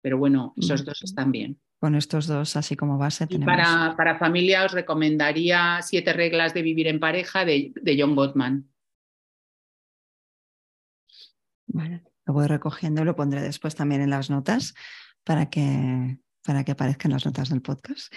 [0.00, 1.60] Pero bueno, esos dos están bien.
[1.80, 3.46] Con estos dos, así como base, tenemos.
[3.46, 8.68] Para, para familia, os recomendaría Siete reglas de vivir en pareja de, John Gottman.
[11.68, 14.74] Vale, lo voy recogiendo y lo pondré después también en las notas
[15.24, 18.12] para que, para que aparezcan las notas del podcast.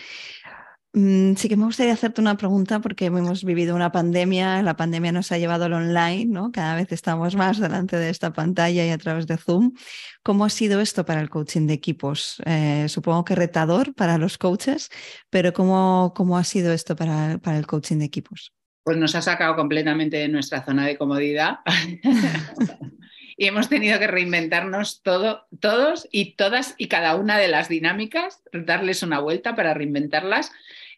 [0.94, 5.14] Mm, sí que me gustaría hacerte una pregunta porque hemos vivido una pandemia, la pandemia
[5.14, 6.52] nos ha llevado al online, ¿no?
[6.52, 9.74] Cada vez estamos más delante de esta pantalla y a través de Zoom.
[10.22, 12.42] ¿Cómo ha sido esto para el coaching de equipos?
[12.46, 14.90] Eh, supongo que retador para los coaches,
[15.30, 18.54] pero ¿cómo, cómo ha sido esto para, para el coaching de equipos?
[18.84, 21.60] Pues nos ha sacado completamente de nuestra zona de comodidad.
[23.38, 28.42] y hemos tenido que reinventarnos todo, todos y todas y cada una de las dinámicas,
[28.52, 30.52] darles una vuelta para reinventarlas.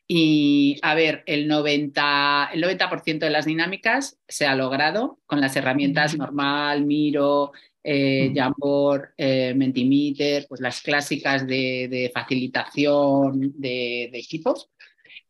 [0.07, 5.55] Y a ver, el 90%, el 90 de las dinámicas se ha logrado con las
[5.55, 7.53] herramientas normal, Miro,
[7.83, 14.69] eh, Jamboard, eh, Mentimeter, pues las clásicas de, facilitación de, equipos.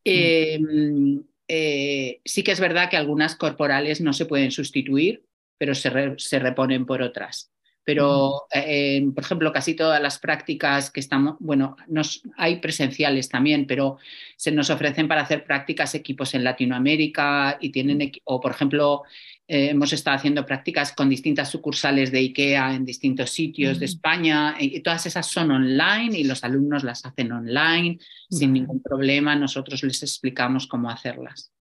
[0.04, 5.24] Em, eh, sí que es verdad que algunas corporales no se pueden sustituir,
[5.64, 7.54] pero se reponen por otras
[7.84, 13.68] pero, eh, por ejemplo, casi todas las prácticas que estamos, bueno, nos, hay presenciales también,
[13.68, 13.98] pero
[14.38, 19.04] se nos ofrecen para hacer prácticas equipos en Latinoamérica y tienen, o por ejemplo,
[19.50, 24.56] eh, hemos estado haciendo prácticas con distintas sucursales de IKEA en distintos sitios de España
[24.58, 28.00] y todas esas son online y los alumnos las hacen online
[28.30, 29.36] sin ningún problema.
[29.36, 31.52] Nosotros les explicamos cómo hacerlas.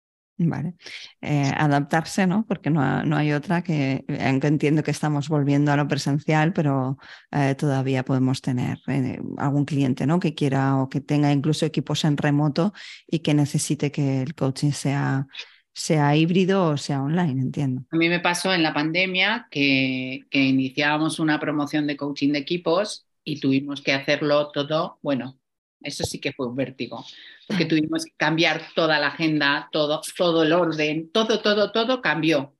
[0.48, 0.74] Vale.
[1.20, 2.44] Eh, adaptarse, ¿no?
[2.46, 2.82] Porque no,
[3.16, 6.98] hay otra que, aunque entiendo que estamos volviendo a lo presencial, pero
[7.30, 10.20] eh, todavía podemos tener eh, algún cliente, ¿no?
[10.20, 12.72] Que quiera o que tenga incluso equipos en remoto
[13.06, 15.26] y que necesite que el coaching sea,
[15.72, 17.82] sea híbrido o sea online, entiendo.
[17.90, 22.38] A mí me pasó en la pandemia que, que iniciábamos una promoción de coaching de
[22.38, 25.38] equipos y tuvimos que hacerlo todo, bueno,
[25.84, 27.04] eso sí que fue un vértigo,
[27.46, 32.56] porque tuvimos que cambiar toda la agenda, todo, todo el orden, todo, todo, todo cambió.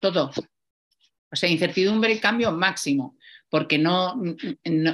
[0.00, 0.30] Todo.
[1.32, 3.16] O sea, incertidumbre y cambio máximo,
[3.48, 4.20] porque no,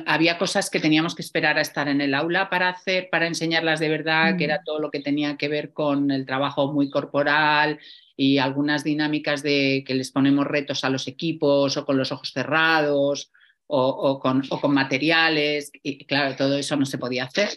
[0.06, 3.80] había cosas que teníamos que esperar a estar en el aula para hacer, para enseñarlas
[3.80, 4.64] de verdad, que era mm.
[4.64, 7.78] todo lo que tenía que ver con el trabajo muy corporal
[8.16, 12.32] y algunas dinámicas de que les ponemos retos a los equipos o con los ojos
[12.32, 13.30] cerrados
[13.66, 14.42] o, con,
[14.72, 17.50] materiales, y claro, todo eso no se podía hacer.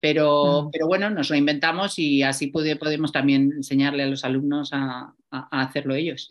[0.00, 0.70] Pero, mm.
[0.70, 5.94] pero bueno, nos lo inventamos y así podemos también enseñarle a los alumnos a, hacerlo
[5.94, 6.30] ellos.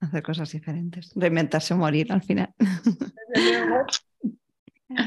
[0.00, 2.52] Hacer cosas diferentes, reinventarse o morir al final.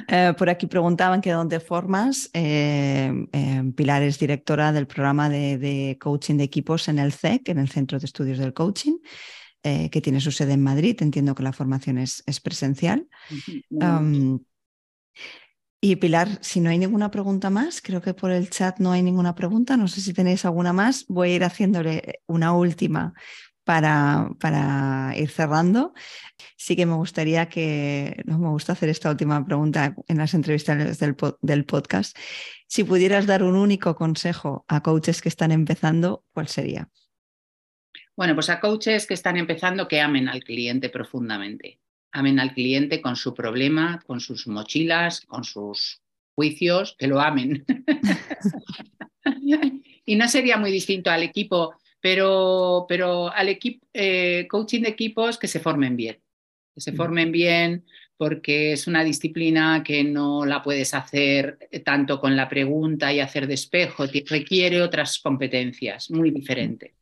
[0.07, 2.31] Eh, por aquí preguntaban que dónde formas.
[2.33, 7.49] Eh, eh, Pilar es directora del programa de, de, coaching de equipos en el CEC,
[7.49, 8.95] en el Centro de Estudios del Coaching.
[9.67, 10.95] Eh, que tiene su sede en Madrid.
[11.01, 13.07] Entiendo que la formación es, presencial.
[15.81, 19.01] y Pilar, si no hay ninguna pregunta más, creo que por el chat no hay
[19.01, 19.75] ninguna pregunta.
[19.75, 21.07] No sé si tenéis alguna más.
[21.07, 23.15] Voy a ir haciéndole una última
[23.63, 25.95] para, para, ir cerrando.
[26.57, 30.99] Sí que me gustaría que, no me gusta hacer esta última pregunta en las entrevistas
[30.99, 32.15] del, del, podcast.
[32.67, 36.87] Si pudieras dar un único consejo a coaches que están empezando, ¿cuál sería?
[38.15, 41.79] Bueno, pues a coaches que están empezando que amen al cliente profundamente.
[42.13, 46.01] Amen al cliente con su problema, con sus mochilas, con sus
[46.33, 47.65] juicios, que lo amen.
[50.05, 55.37] y no sería muy distinto al equipo, pero, pero al equipo, eh, coaching de equipos
[55.37, 56.21] que se formen bien.
[56.73, 56.95] Que se mm.
[56.95, 57.85] formen bien
[58.17, 63.45] porque es una disciplina que no la puedes hacer tanto con la pregunta y hacer
[63.45, 66.93] despejo, requiere otras competencias muy diferentes.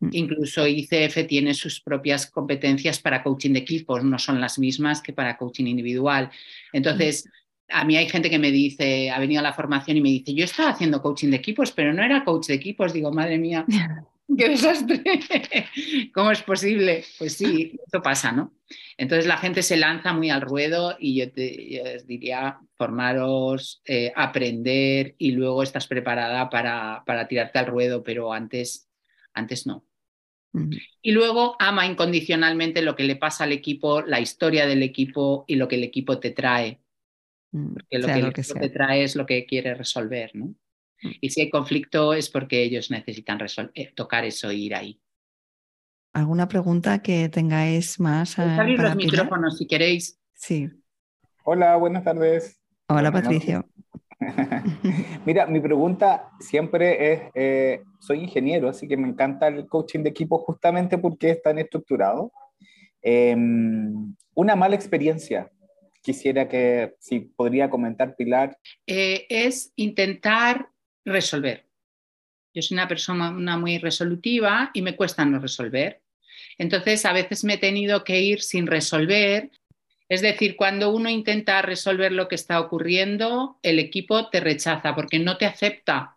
[0.00, 0.08] Mm.
[0.12, 5.12] Incluso ICF tiene sus propias competencias para coaching de equipos, no son las mismas que
[5.12, 6.30] para coaching individual.
[6.72, 7.28] Entonces,
[7.68, 10.34] a mí hay gente que me dice, ha venido a la formación y me dice,
[10.34, 12.92] yo estaba haciendo coaching de equipos, pero no era coach de equipos.
[12.92, 13.66] Digo, madre mía,
[14.36, 15.02] qué desastre.
[16.14, 17.04] ¿Cómo es posible?
[17.18, 18.54] Pues sí, esto pasa, ¿no?
[18.96, 25.14] Entonces la gente se lanza muy al ruedo y yo te diría, formaros, eh, aprender
[25.18, 28.88] y luego estás preparada para, para tirarte al ruedo, pero antes,
[29.34, 29.87] antes no.
[31.02, 35.56] Y luego ama incondicionalmente lo que le pasa al equipo, la historia del equipo y
[35.56, 36.80] lo que el equipo te trae.
[37.52, 40.46] Mm, porque lo que el equipo te trae es lo que quiere resolver, ¿no?
[41.02, 41.10] Mm.
[41.20, 43.38] Y si hay conflicto es porque ellos necesitan
[43.74, 45.00] eh, tocar eso e ir ahí.
[46.12, 48.38] ¿Alguna pregunta que tengáis más?
[48.38, 50.18] abrir los micrófonos si queréis.
[50.34, 50.68] Sí.
[51.44, 52.60] Hola, buenas tardes.
[52.88, 53.68] Hola, Patricio.
[55.24, 60.10] Mira, mi pregunta siempre es, eh, soy ingeniero, así que me encanta el coaching de
[60.10, 62.32] equipo justamente porque es tan estructurado.
[63.00, 65.50] Em, una mala experiencia
[66.02, 68.58] quisiera que, si podría comentar, Pilar.
[68.86, 70.68] Eh, es intentar
[71.04, 71.66] resolver.
[72.54, 76.02] Yo soy una persona muy resolutiva y me cuesta no resolver.
[76.56, 79.50] Entonces, a veces me he tenido que ir sin resolver.
[80.08, 85.18] Es decir, cuando uno intenta resolver lo que está ocurriendo, el equipo te rechaza porque
[85.18, 86.16] no te acepta.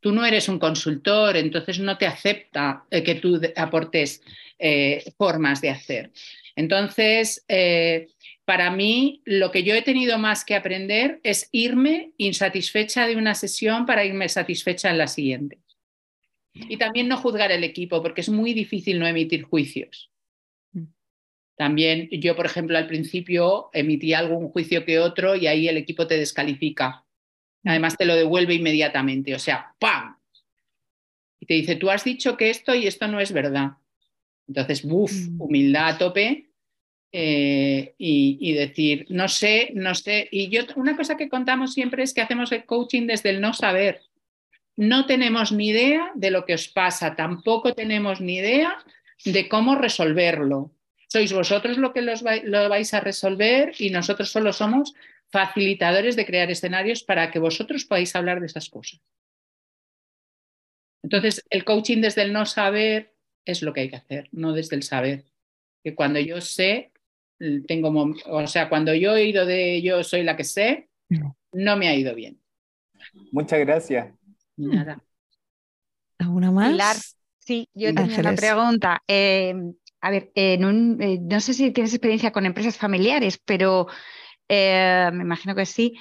[0.00, 4.22] Tú no eres un consultor, entonces no te acepta eh, que tú aportes
[4.58, 6.12] eh, formas de hacer.
[6.54, 8.08] Entonces, eh,
[8.46, 13.34] para mí, lo que yo he tenido más que aprender es irme insatisfecha de una
[13.34, 15.58] sesión para irme satisfecha en la siguiente.
[16.54, 20.10] Y también no juzgar el equipo, porque es muy difícil no emitir juicios.
[21.56, 26.06] También yo, por ejemplo, al principio emití algún juicio que otro y ahí el equipo
[26.06, 27.04] te descalifica.
[27.64, 30.16] Además, te lo devuelve inmediatamente, o sea, ¡pam!
[31.40, 33.72] Y te dice, tú has dicho que esto y esto no es verdad.
[34.46, 35.12] Entonces, ¡buf!
[35.12, 35.40] Mm.
[35.40, 36.50] Humildad a tope
[37.10, 40.28] eh, y, y, decir, no sé, no sé.
[40.30, 43.52] Y yo, una cosa que contamos siempre es que hacemos el coaching desde el no
[43.54, 44.02] saber
[44.76, 48.76] no tenemos ni idea de lo que os pasa, tampoco tenemos ni idea
[49.24, 50.72] de cómo resolverlo.
[51.16, 54.92] Sois vosotros lo que lo vais a resolver y nosotros solo somos
[55.30, 59.00] facilitadores de crear escenarios para que vosotros podáis hablar de esas cosas.
[61.02, 63.14] Entonces, el coaching desde el no saber
[63.46, 65.24] es lo que hay que hacer, no desde el saber.
[65.82, 66.92] Que cuando yo sé,
[67.66, 70.90] tengo, o sea, cuando yo he ido de yo soy la que sé,
[71.50, 72.38] no me ha ido bien.
[73.32, 74.12] Muchas gracias.
[74.54, 75.02] Nada.
[76.18, 77.16] ¿Alguna más?
[77.38, 79.02] sí, yo tengo una pregunta.
[79.08, 79.54] Eh,
[80.00, 83.86] a ver, eh, no sé si tienes experiencia con empresas familiares, pero
[84.48, 85.94] eh, me imagino que sí.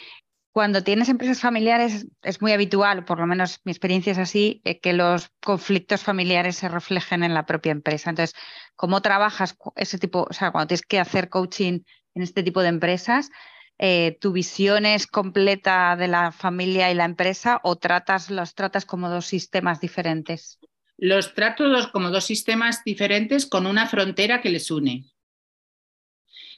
[0.51, 4.93] Cuando tienes empresas familiares es muy habitual, por lo menos mi experiencia es así, que
[4.93, 8.09] los conflictos familiares se reflejen en la propia empresa.
[8.09, 8.35] Entonces,
[8.75, 11.81] ¿cómo trabajas ese tipo, o sea, cuando tienes que hacer coaching
[12.15, 13.29] en este tipo de empresas?
[13.77, 18.85] Eh, tu visión es completa de la familia y la empresa o tratas, los tratas
[18.85, 20.59] como dos sistemas diferentes?
[20.97, 25.05] Los trato como dos sistemas diferentes con una frontera que les une.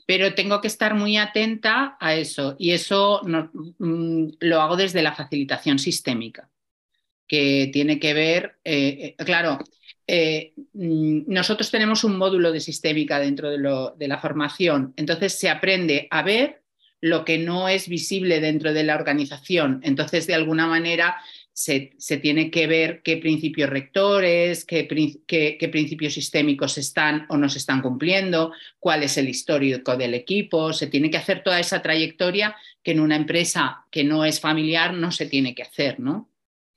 [0.05, 5.13] Pero tengo que estar muy atenta a eso y eso mm, lo hago desde la
[5.13, 6.49] facilitación sistémica,
[7.27, 9.59] que tiene que ver, eh, eh, claro,
[10.07, 13.57] mm, nosotros tenemos un módulo de sistémica dentro de,
[13.97, 16.61] de la formación, entonces se aprende a ver
[17.01, 19.79] lo que no es visible dentro de la organización.
[19.83, 21.17] Entonces, de alguna manera,
[21.57, 24.87] se, tiene que ver qué principios rectores, qué,
[25.25, 30.71] qué, principios sistémicos están o no se están cumpliendo, cuál es el histórico del equipo.
[30.71, 34.93] Se tiene que hacer toda esa trayectoria que en una empresa que no es familiar
[34.93, 36.29] no se tiene que hacer, ¿no?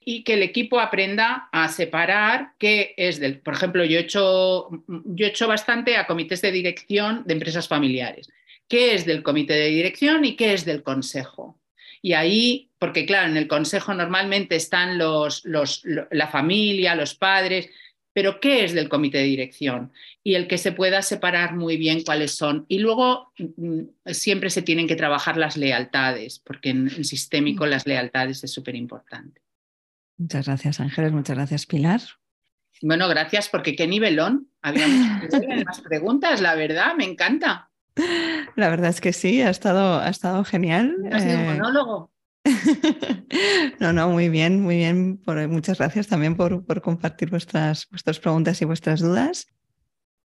[0.02, 3.40] y que el equipo aprenda a separar qué es del.
[3.40, 7.68] Por ejemplo, yo he hecho, yo he hecho bastante a comités de dirección de empresas
[7.68, 8.30] familiares
[8.66, 11.59] qué es del comité de dirección y qué es del consejo.
[12.02, 17.68] Y ahí, porque claro, en el consejo normalmente están los, la familia, los padres,
[18.12, 19.92] pero ¿qué es del comité de dirección?
[20.22, 22.64] Y el que se pueda separar muy bien cuáles son.
[22.68, 27.86] Y luego mm, siempre se tienen que trabajar las lealtades, porque en, en sistémico las
[27.86, 29.42] lealtades es súper importante.
[30.16, 31.12] Muchas gracias, Ángeles.
[31.12, 32.00] Muchas gracias, Pilar.
[32.82, 34.48] Bueno, gracias, porque qué nivelón.
[34.62, 34.86] Había
[35.66, 37.69] más preguntas, la verdad, me encanta.
[38.56, 40.96] La verdad es que sí, ha estado, ha estado genial.
[41.12, 42.10] Ha sido un eh, monólogo.
[43.80, 45.20] no, no, muy bien, muy bien.
[45.48, 49.46] muchas gracias también por, compartir vuestras, vuestras preguntas y vuestras dudas.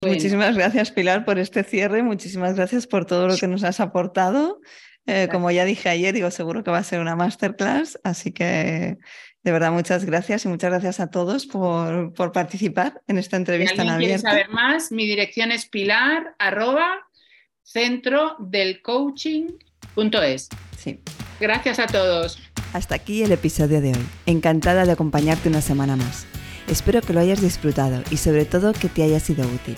[0.01, 2.03] Muchísimas gracias, Pilar, por este cierre.
[2.03, 4.62] Muchísimas gracias por todo lo que nos has aportado.
[5.08, 8.97] Eh, como ya dije ayer, digo, seguro que va a ser una masterclass, así que
[9.41, 13.84] de verdad muchas gracias y muchas gracias a todos por, por participar en esta entrevista
[13.84, 16.36] si alguien quiere saber más, mi dirección es pilar
[18.39, 20.49] del coaching.es.
[20.78, 20.99] Sí.
[21.39, 22.39] Gracias a todos.
[22.74, 24.05] Hasta aquí el episodio de hoy.
[24.26, 26.26] Encantada de acompañarte una semana más.
[26.68, 29.76] Espero que lo hayas disfrutado y sobre todo que te haya sido útil.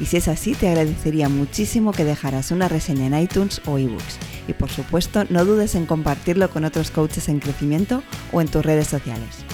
[0.00, 4.18] Y si es así, te agradecería muchísimo que dejaras una reseña en iTunes o ebooks.
[4.48, 8.64] Y por supuesto, no dudes en compartirlo con otros coaches en crecimiento o en tus
[8.64, 9.44] redes sociales.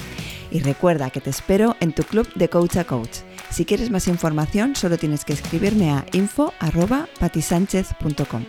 [0.51, 3.19] Y recuerda que te espero en tu club de Coach a Coach
[3.57, 8.45] si quieres más información, solo tienes que escribirme a info.patisánchez.com.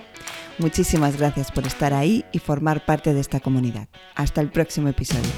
[0.58, 3.88] Muchísimas gracias por estar ahí y formar parte de esta comunidad.
[4.16, 5.32] Hasta el próximo episodio.